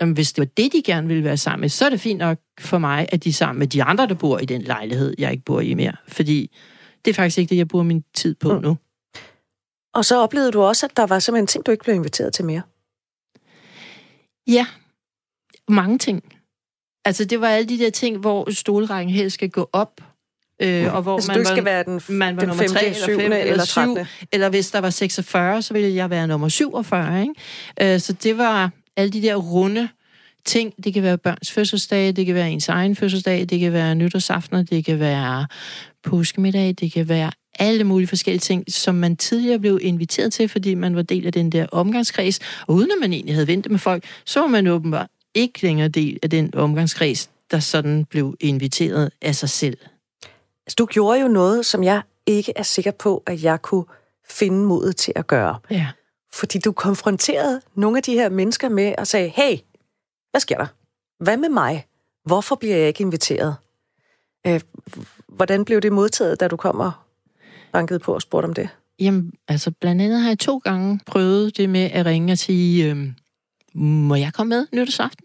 [0.00, 2.18] jamen, hvis det var det, de gerne ville være sammen med, så er det fint
[2.18, 5.14] nok for mig, at de er sammen med de andre, der bor i den lejlighed,
[5.18, 5.96] jeg ikke bor i mere.
[6.08, 6.50] Fordi
[7.04, 8.62] det er faktisk ikke det, jeg bruger min tid på mm.
[8.62, 8.76] nu.
[9.94, 12.44] Og så oplevede du også, at der var simpelthen ting, du ikke blev inviteret til
[12.44, 12.62] mere.
[14.46, 14.66] Ja,
[15.68, 16.22] mange ting.
[17.04, 20.00] Altså, det var alle de der ting, hvor stolrækken helst skal gå op,
[20.62, 22.62] Øh, og hvor altså, man du ikke var, skal være den, man var den nummer
[22.62, 24.06] 5., 3 eller 5 eller, eller 7, 13.
[24.32, 27.20] eller hvis der var 46, så ville jeg være nummer 47.
[27.20, 27.94] Ikke?
[27.94, 29.88] Øh, så det var alle de der runde
[30.44, 30.84] ting.
[30.84, 34.62] Det kan være børns fødselsdag, det kan være ens egen fødselsdag, det kan være nytårsaftener,
[34.62, 35.46] det kan være
[36.04, 40.74] påskemiddag, det kan være alle mulige forskellige ting, som man tidligere blev inviteret til, fordi
[40.74, 42.40] man var del af den der omgangskreds.
[42.66, 45.88] Og uden at man egentlig havde ventet med folk, så var man åbenbart ikke længere
[45.88, 49.78] del af den omgangskreds, der sådan blev inviteret af sig selv.
[50.66, 53.84] Altså, du gjorde jo noget, som jeg ikke er sikker på, at jeg kunne
[54.30, 55.58] finde modet til at gøre.
[55.70, 55.86] Ja.
[56.32, 59.58] Fordi du konfronterede nogle af de her mennesker med og sagde, hey,
[60.38, 60.66] hvad sker der?
[61.24, 61.86] Hvad med mig?
[62.24, 63.56] Hvorfor bliver jeg ikke inviteret?
[64.46, 64.60] Øh,
[65.28, 66.92] hvordan blev det modtaget, da du kom og
[67.72, 68.68] bankede på og spurgte om det?
[68.98, 72.90] Jamen, altså blandt andet har jeg to gange prøvet det med at ringe og sige,
[72.90, 73.12] øh,
[73.74, 75.24] må jeg komme med nytårsaften?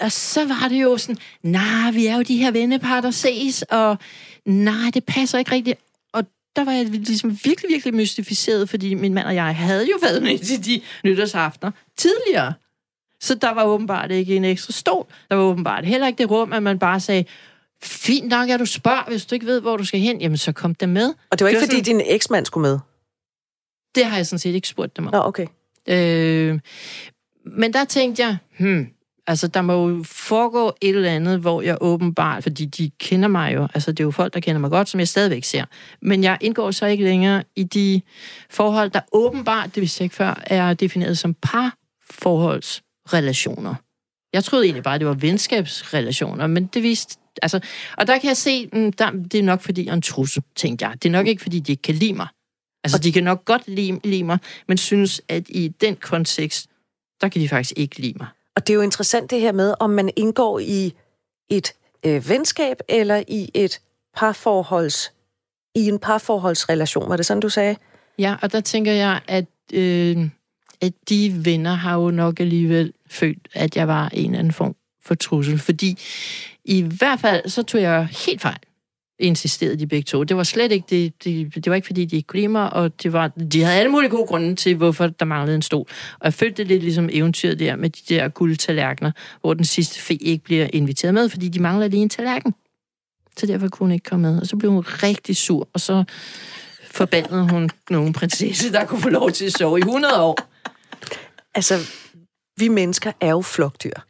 [0.00, 3.62] Og så var det jo sådan, nej, vi er jo de her vennepar, der ses,
[3.62, 3.98] og
[4.44, 5.80] nej, det passer ikke rigtigt.
[6.56, 10.22] Der var jeg ligesom virkelig, virkelig mystificeret, fordi min mand og jeg havde jo været
[10.28, 12.54] med til de nytårsaftener tidligere.
[13.20, 15.06] Så der var åbenbart ikke en ekstra stol.
[15.30, 17.24] Der var åbenbart heller ikke det rum, at man bare sagde,
[17.82, 20.52] fint nok, at du spørger, hvis du ikke ved, hvor du skal hen, jamen så
[20.52, 21.14] kom der med.
[21.30, 22.78] Og det var ikke, Det var fordi din eksmand skulle med?
[23.94, 25.12] Det har jeg sådan set ikke spurgt dem om.
[25.12, 25.46] Nå, okay.
[25.86, 26.60] Øh,
[27.44, 28.86] men der tænkte jeg, hmm,
[29.26, 33.54] altså der må jo foregå et eller andet, hvor jeg åbenbart, fordi de kender mig
[33.54, 35.64] jo, altså det er jo folk, der kender mig godt, som jeg stadigvæk ser.
[36.02, 38.02] Men jeg indgår så ikke længere i de
[38.50, 43.74] forhold, der åbenbart, det vidste jeg ikke før, er defineret som parforholdsrelationer.
[44.32, 47.60] Jeg troede egentlig bare, det var venskabsrelationer, men det viste, altså,
[47.96, 50.42] og der kan jeg se, mm, der, det er nok fordi jeg er en trusse,
[50.56, 51.02] tænkte jeg.
[51.02, 52.26] Det er nok ikke fordi, de ikke kan lide mig.
[52.84, 56.66] Altså, de kan nok godt lide, lide mig, men synes, at i den kontekst,
[57.20, 58.26] der kan de faktisk ikke lide mig.
[58.56, 60.94] Og det er jo interessant det her med, om man indgår i
[61.48, 61.72] et
[62.06, 63.80] øh, venskab eller i et
[64.16, 65.12] parforholds
[65.74, 67.08] i en parforholdsrelation.
[67.08, 67.76] Var det sådan, du sagde?
[68.18, 70.28] Ja, og der tænker jeg, at, øh,
[70.80, 74.76] at de venner har jo nok alligevel følt, at jeg var en eller anden form
[75.04, 75.58] for trussel.
[75.58, 75.98] Fordi
[76.64, 78.58] i hvert fald, så tog jeg helt fejl
[79.18, 80.24] insisterede de begge to.
[80.24, 82.72] Det var slet ikke det, det, det var ikke fordi, de ikke kunne lide mig,
[82.72, 85.86] og det var, de havde alle mulige gode grunde til, hvorfor der manglede en stol.
[86.18, 90.00] Og jeg følte det lidt ligesom eventyret der med de der guldtallerkener, hvor den sidste
[90.00, 92.54] fe ikke bliver inviteret med, fordi de mangler lige en tallerken.
[93.36, 94.40] Så derfor kunne hun ikke komme med.
[94.40, 96.04] Og så blev hun rigtig sur, og så
[96.90, 100.38] forbandede hun nogle prinsesse, der kunne få lov til at sove i 100 år.
[101.54, 101.74] Altså,
[102.56, 104.00] vi mennesker er jo flokdyr.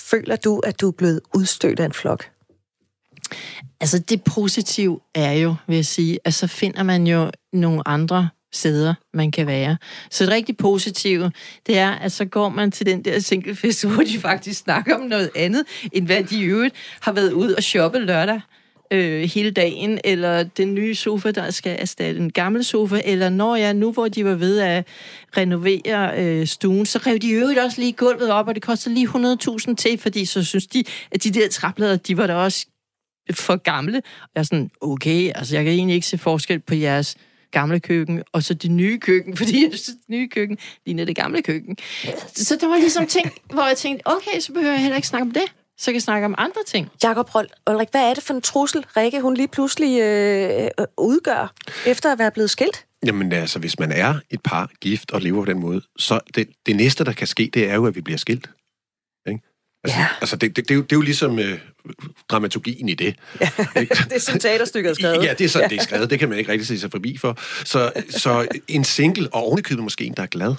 [0.00, 2.30] Føler du, at du er blevet udstødt af en flok?
[3.82, 8.28] Altså det positive er jo, vil jeg sige, at så finder man jo nogle andre
[8.52, 9.76] steder, man kan være.
[10.10, 11.32] Så det rigtig positive,
[11.66, 15.00] det er, at så går man til den der singlefest, hvor de faktisk snakker om
[15.00, 18.40] noget andet, end hvad de i øvrigt har været ude og shoppe lørdag
[18.92, 23.56] øh, hele dagen, eller den nye sofa, der skal erstatte den gamle sofa, eller når
[23.56, 24.86] jeg nu, hvor de var ved at
[25.36, 28.90] renovere øh, stuen, så rev de i øvrigt også lige gulvet op, og det koster
[28.90, 29.08] lige
[29.68, 32.66] 100.000 til, fordi så synes de, at de der træplader, de var da også
[33.30, 33.98] for gamle.
[33.98, 37.16] Og jeg er sådan, okay, altså jeg kan egentlig ikke se forskel på jeres
[37.50, 41.16] gamle køkken, og så det nye køkken, fordi jeg synes, det nye køkken ligner det
[41.16, 41.76] gamle køkken.
[42.34, 45.22] Så der var ligesom ting, hvor jeg tænkte, okay, så behøver jeg heller ikke snakke
[45.22, 45.42] om det.
[45.78, 46.88] Så kan jeg snakke om andre ting.
[47.02, 47.30] Jakob
[47.70, 51.52] Ulrik, hvad er det for en trussel, Rikke, hun lige pludselig øh, øh, udgør,
[51.86, 52.86] efter at være blevet skilt?
[53.06, 56.48] Jamen altså, hvis man er et par gift og lever på den måde, så det,
[56.66, 58.50] det næste, der kan ske, det er jo, at vi bliver skilt.
[59.84, 60.06] Altså, Ja.
[60.20, 61.58] altså det, det, det, er jo, det er jo ligesom øh,
[62.28, 63.06] dramaturgien i det.
[63.06, 63.16] Ikke?
[64.08, 65.24] Det er sådan teaterstykket er skrevet.
[65.24, 66.10] Ja, det er sådan, det er skrevet.
[66.10, 67.38] Det kan man ikke rigtig se sig forbi for.
[67.64, 70.54] Så, så en single, og ovenikøbet måske en, der er glad,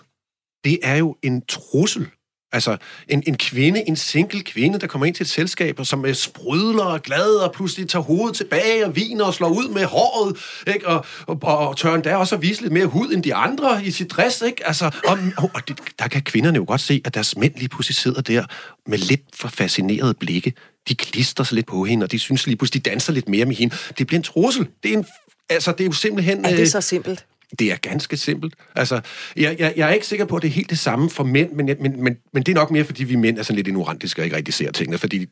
[0.64, 2.08] det er jo en trussel.
[2.54, 2.78] Altså,
[3.10, 6.14] en, en kvinde, en single kvinde, der kommer ind til et selskab, og som er
[6.14, 10.38] sprudler og glad, og pludselig tager hovedet tilbage og viner og slår ud med håret,
[10.68, 10.88] ikke?
[10.88, 13.92] Og, og, og tør endda også at vise lidt mere hud end de andre i
[13.92, 14.68] sit dress, ikke?
[14.68, 15.18] Altså, og,
[15.54, 18.46] og det, der kan kvinderne jo godt se, at deres mænd lige pludselig sidder der
[18.88, 20.54] med lidt for fascinerede blikke.
[20.90, 23.46] De klister sig lidt på hende, og de synes lige pludselig, de danser lidt mere
[23.46, 23.76] med hende.
[23.98, 24.68] Det bliver en trussel.
[24.84, 25.06] Det er en
[25.50, 26.46] Altså, det er jo simpelthen...
[26.46, 27.26] Er det så simpelt?
[27.60, 28.56] Det er ganske simpelt.
[28.76, 29.02] Altså,
[29.36, 31.52] jeg, jeg, jeg er ikke sikker på, at det er helt det samme for mænd,
[31.52, 34.22] men, men, men, men det er nok mere, fordi vi mænd er sådan lidt ignorantiske
[34.22, 34.98] og ikke rigtig ser tingene.
[34.98, 35.26] Fordi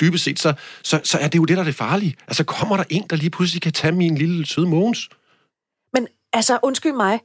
[0.00, 2.14] dybest set, så, så, så er det jo det, der er det farlige.
[2.28, 5.08] Altså, kommer der en, der lige pludselig kan tage min lille søde Mogens?
[5.94, 7.20] Men altså, undskyld mig.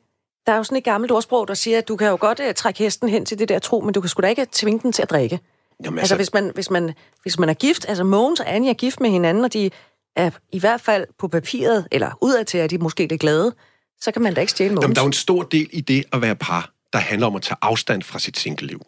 [0.45, 2.54] Der er jo sådan et gammelt ordsprog, der siger, at du kan jo godt uh,
[2.56, 4.91] trække hesten hen til det der tro, men du kan sgu da ikke tvinge den
[4.91, 5.39] til at drikke.
[5.84, 8.70] Jamen, altså, altså hvis, man, hvis, man, hvis man er gift, altså Mogens og Annie
[8.70, 9.70] er gift med hinanden, og de
[10.16, 13.56] er i hvert fald på papiret, eller udadtil er de måske lidt glade,
[14.02, 14.84] så kan man da ikke stjæle Mogens.
[14.84, 17.36] Jamen, der er jo en stor del i det at være par, der handler om
[17.36, 18.82] at tage afstand fra sit single-liv.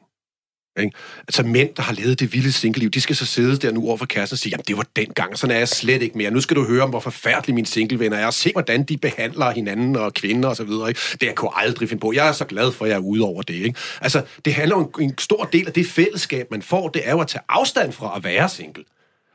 [0.79, 0.97] Ikke?
[1.27, 3.97] Altså mænd, der har levet det vilde single-liv, de skal så sidde der nu over
[3.97, 6.31] for kæresten og sige, jamen det var dengang, sådan er jeg slet ikke mere.
[6.31, 9.51] Nu skal du høre om, hvor forfærdelig mine singlevenner er, og se, hvordan de behandler
[9.51, 10.89] hinanden og kvinder og så videre.
[10.89, 10.99] Ikke?
[11.11, 12.13] Det jeg kunne aldrig finde på.
[12.13, 13.53] Jeg er så glad for, at jeg er ude over det.
[13.53, 13.79] Ikke?
[14.01, 17.11] Altså, det handler om en, en stor del af det fællesskab, man får, det er
[17.11, 18.83] jo at tage afstand fra at være single.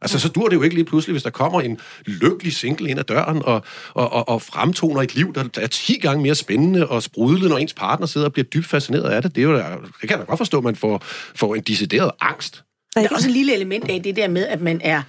[0.04, 2.98] Altså, så dur det jo ikke lige pludselig, hvis der kommer en lykkelig single ind
[2.98, 3.62] ad døren og,
[3.94, 7.58] og, og, og fremtoner et liv, der er 10 gange mere spændende og sprudlende, når
[7.58, 9.36] ens partner sidder og bliver dybt fascineret af det.
[9.36, 11.02] Det, er jo, det kan jeg da godt forstå, at man får,
[11.34, 12.64] får en decideret angst.
[12.94, 15.02] Der er også et lille element af det der med, at man er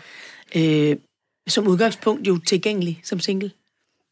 [0.55, 0.95] øh,
[1.47, 3.51] som udgangspunkt jo tilgængelig som single.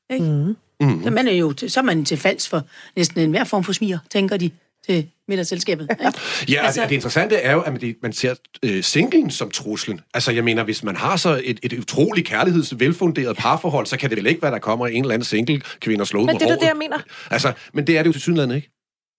[0.10, 0.26] Ikke?
[0.26, 0.56] Mm.
[0.80, 1.04] Mm.
[1.04, 2.64] Så, man er jo, så er man til falds for
[2.96, 4.52] næsten enhver form for smiger, tænker de
[4.88, 5.88] til middagsselskabet.
[5.92, 6.20] Ikke?
[6.50, 10.02] ja, altså, det interessante er jo, at man, man ser øh, singlen som truslen.
[10.14, 14.10] Altså, jeg mener, hvis man har så et, et utroligt kærligheds, velfunderet parforhold, så kan
[14.10, 16.50] det vel ikke være, der kommer en eller anden single kvinde og slået Men det
[16.50, 16.98] er det, jeg mener.
[17.32, 18.70] Altså, men det er det jo til synligheden ikke.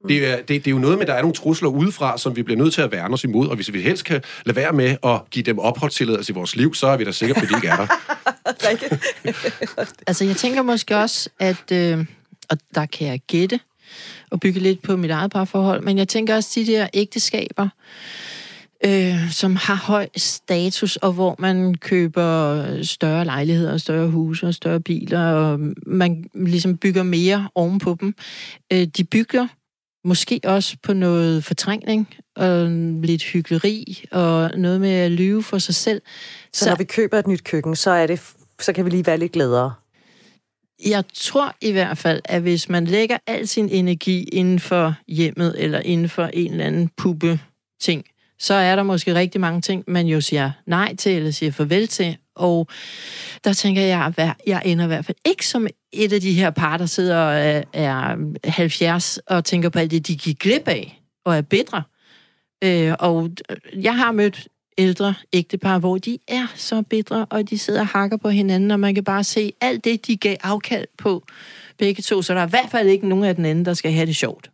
[0.09, 2.37] Det er, det, det er jo noget med, at der er nogle trusler udefra, som
[2.37, 4.73] vi bliver nødt til at værne os imod, og hvis vi helst kan lade være
[4.73, 7.49] med at give dem opholdstilladelse i vores liv, så er vi da sikre på, at
[7.49, 7.87] de ikke er der.
[10.07, 12.07] altså, jeg tænker måske også, at, øh,
[12.51, 13.61] og der kan jeg gætte,
[14.31, 15.83] og bygge lidt på mit eget parforhold.
[15.83, 17.69] Men jeg tænker også, de der ægteskaber,
[18.85, 24.81] øh, som har høj status, og hvor man køber større lejligheder, større huse og større
[24.81, 28.15] biler, og man ligesom bygger mere ovenpå dem.
[28.73, 29.47] Øh, de bygger
[30.05, 32.71] måske også på noget fortrængning, og
[33.03, 36.03] lidt hyggeleri, og noget med at lyve for sig selv.
[36.53, 38.21] Så, så når vi køber et nyt køkken, så, er det,
[38.61, 39.73] så kan vi lige være lidt gladere?
[40.87, 45.55] Jeg tror i hvert fald, at hvis man lægger al sin energi inden for hjemmet,
[45.59, 47.41] eller inden for en eller anden puppe
[47.81, 48.05] ting,
[48.39, 51.89] så er der måske rigtig mange ting, man jo siger nej til, eller siger farvel
[51.89, 52.17] til.
[52.37, 52.69] Og
[53.45, 56.51] der tænker jeg, at jeg ender i hvert fald ikke som et af de her
[56.51, 61.03] par, der sidder og er 70 og tænker på alt det, de gik glip af,
[61.25, 61.83] og er bedre.
[62.65, 63.31] Øh, og
[63.75, 64.49] jeg har mødt
[64.79, 68.81] ældre ægtepar, hvor de er så bedre, og de sidder og hakker på hinanden, og
[68.81, 71.23] man kan bare se alt det, de gav afkald på
[71.79, 73.93] begge to, så der er i hvert fald ikke nogen af den anden, der skal
[73.93, 74.51] have det sjovt.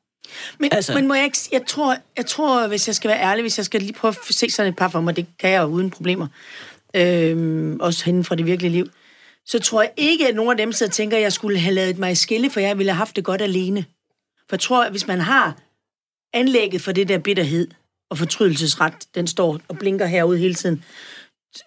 [0.59, 0.95] Men, altså.
[0.95, 1.39] men må jeg ikke...
[1.53, 4.35] Jeg tror, jeg tror, hvis jeg skal være ærlig, hvis jeg skal lige prøve at
[4.35, 6.27] se sådan et par for mig, det kan jeg jo uden problemer,
[6.97, 8.87] øhm, også hende fra det virkelige liv,
[9.47, 11.75] så tror jeg ikke, at nogen af dem sidder og tænker, at jeg skulle have
[11.75, 13.85] lavet mig skille, for jeg ville have haft det godt alene.
[14.49, 15.57] For jeg tror, at hvis man har
[16.33, 17.69] anlægget for det der bitterhed,
[18.11, 20.85] og fortrydelsesret, den står og blinker herude hele tiden,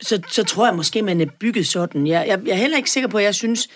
[0.01, 2.07] så, så tror jeg måske, man er bygget sådan.
[2.07, 3.67] Jeg, jeg, jeg er heller ikke sikker på, at jeg synes,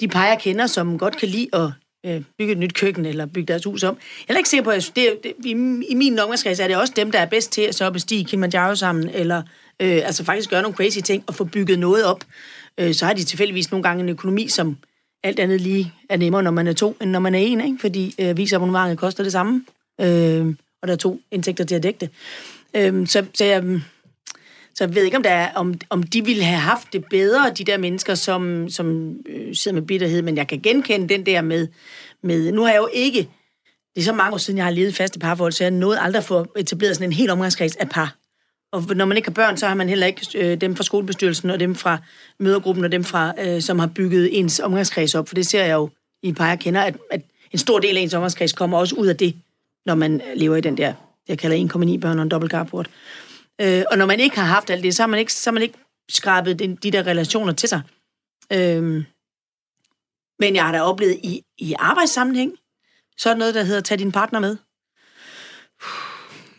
[0.00, 1.70] de par, jeg kender, som godt kan lide at
[2.06, 3.94] øh, bygge et nyt køkken eller bygge deres hus om.
[3.94, 5.50] Jeg er heller ikke sikker på, at det, det, i,
[5.88, 8.74] i min omgangskreds er det også dem, der er bedst til at så bestige Kilimanjaro
[8.74, 9.42] sammen, eller
[9.82, 12.24] øh, altså faktisk gøre nogle crazy ting og få bygget noget op.
[12.80, 14.76] Øh, så har de tilfældigvis nogle gange en økonomi, som
[15.24, 17.78] alt andet lige er nemmere, når man er to, end når man er en, ikke?
[17.80, 19.64] fordi øh, visabonnementet koster det samme.
[20.00, 22.10] Øh, og der er to indtægter til at dække det.
[22.74, 23.80] Øhm, så, så, jeg, mm,
[24.74, 27.50] så jeg ved ikke, om, der er, om, om de ville have haft det bedre,
[27.50, 31.42] de der mennesker, som, som øh, sidder med bitterhed, men jeg kan genkende den der
[31.42, 31.68] med,
[32.22, 33.28] med, nu har jeg jo ikke,
[33.94, 36.18] det er så mange år siden, jeg har levet faste parforhold, så jeg nåede aldrig
[36.18, 38.16] at få etableret sådan en helt omgangskreds af par.
[38.72, 41.50] Og når man ikke har børn, så har man heller ikke øh, dem fra skolebestyrelsen,
[41.50, 41.98] og dem fra
[42.40, 45.28] mødergruppen, og dem fra, øh, som har bygget ens omgangskreds op.
[45.28, 45.90] For det ser jeg jo
[46.22, 47.20] i par, jeg kender, at, at
[47.52, 49.34] en stor del af ens omgangskreds kommer også ud af det
[49.86, 50.94] når man lever i den der,
[51.28, 51.56] jeg kalder
[51.94, 52.90] 1,9 børn og en dobbelt carport.
[53.60, 55.52] Øh, og når man ikke har haft alt det, så har man ikke, så har
[55.52, 57.82] man ikke skrabet den, de der relationer til sig.
[58.52, 59.04] Øh,
[60.38, 62.52] men jeg har da oplevet i, i arbejdssammenhæng,
[63.18, 64.56] så er noget, der hedder, tag din partner med.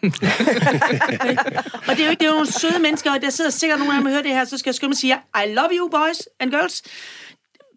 [1.87, 3.79] og det er jo ikke det er jo nogle søde mennesker, og der sidder sikkert
[3.79, 5.69] nogle af dem og hører det her, så skal jeg skynde mig sige, I love
[5.71, 6.83] you boys and girls.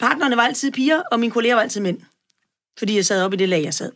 [0.00, 2.00] Partnerne var altid piger, og mine kolleger var altid mænd.
[2.78, 3.92] Fordi jeg sad op i det lag, jeg sad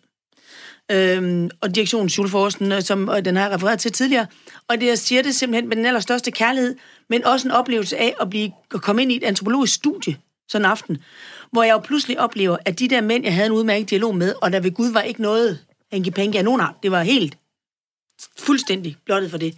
[0.92, 4.26] øhm, og direktionen Schulforsten, øh, som øh, den har jeg refereret til tidligere.
[4.68, 6.76] Og det, jeg siger det simpelthen med den allerstørste kærlighed,
[7.08, 10.16] men også en oplevelse af at, blive, at komme ind i et antropologisk studie
[10.48, 10.98] sådan en aften,
[11.50, 14.34] hvor jeg jo pludselig oplever, at de der mænd, jeg havde en udmærket dialog med,
[14.42, 15.58] og der ved Gud var ikke noget
[15.94, 16.74] hanky-panky af nogen art.
[16.82, 17.38] Det var helt
[18.38, 19.54] fuldstændig blottet for det.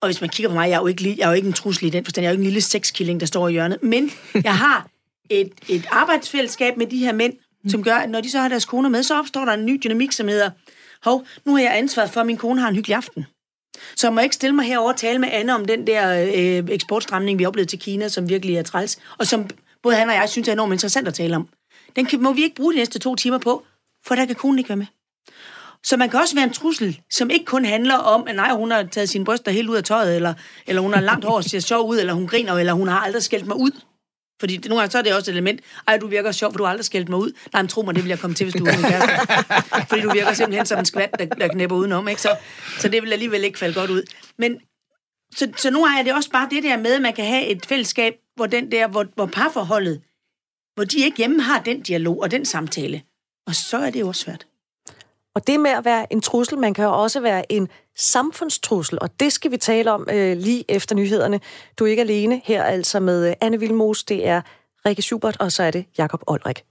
[0.00, 1.52] Og hvis man kigger på mig, jeg er jo ikke, jeg er jo ikke en
[1.52, 3.82] trussel i den forstand, jeg er jo ikke en lille sexkilling, der står i hjørnet,
[3.82, 4.10] men
[4.44, 4.88] jeg har
[5.30, 7.32] et, et arbejdsfællesskab med de her mænd,
[7.64, 7.70] Mm.
[7.70, 9.80] som gør, at når de så har deres koner med, så opstår der en ny
[9.84, 10.50] dynamik, som hedder,
[11.02, 13.26] hov, nu har jeg ansvaret for, at min kone har en hyggelig aften.
[13.96, 16.74] Så jeg må ikke stille mig herover og tale med Anne om den der øh,
[16.74, 19.50] eksportstramning, vi oplevede til Kina, som virkelig er træls, og som
[19.82, 21.48] både han og jeg synes er enormt interessant at tale om.
[21.96, 23.64] Den kan, må vi ikke bruge de næste to timer på,
[24.06, 24.86] for der kan konen ikke være med.
[25.84, 28.70] Så man kan også være en trussel, som ikke kun handler om, at nej, hun
[28.70, 30.34] har taget sine bryster helt ud af tøjet, eller,
[30.66, 33.00] eller hun har langt hår og ser sjov ud, eller hun griner, eller hun har
[33.00, 33.80] aldrig skældt mig ud.
[34.40, 36.64] Fordi nogle gange så er det også et element, ej, du virker sjov, for du
[36.64, 37.32] har aldrig skældt mig ud.
[37.52, 39.12] Nej, men tro mig, det vil jeg komme til, hvis du er min kæreste.
[39.88, 42.20] Fordi du virker simpelthen som en skvat, der, der knæpper udenom, ikke?
[42.20, 42.36] Så,
[42.78, 44.02] så det vil alligevel ikke falde godt ud.
[44.38, 44.60] Men
[45.36, 47.66] så, så nu er det også bare det der med, at man kan have et
[47.66, 50.00] fællesskab, hvor den der, hvor, hvor parforholdet,
[50.74, 53.02] hvor de ikke hjemme har den dialog og den samtale.
[53.46, 54.46] Og så er det jo også svært.
[55.34, 59.20] Og det med at være en trussel, man kan jo også være en samfundstrussel, og
[59.20, 61.40] det skal vi tale om øh, lige efter nyhederne.
[61.78, 64.42] Du er ikke alene her altså med øh, Anne Vilmos, det er
[64.86, 66.64] Rikke Schubert, og så er det Jakob Olrik.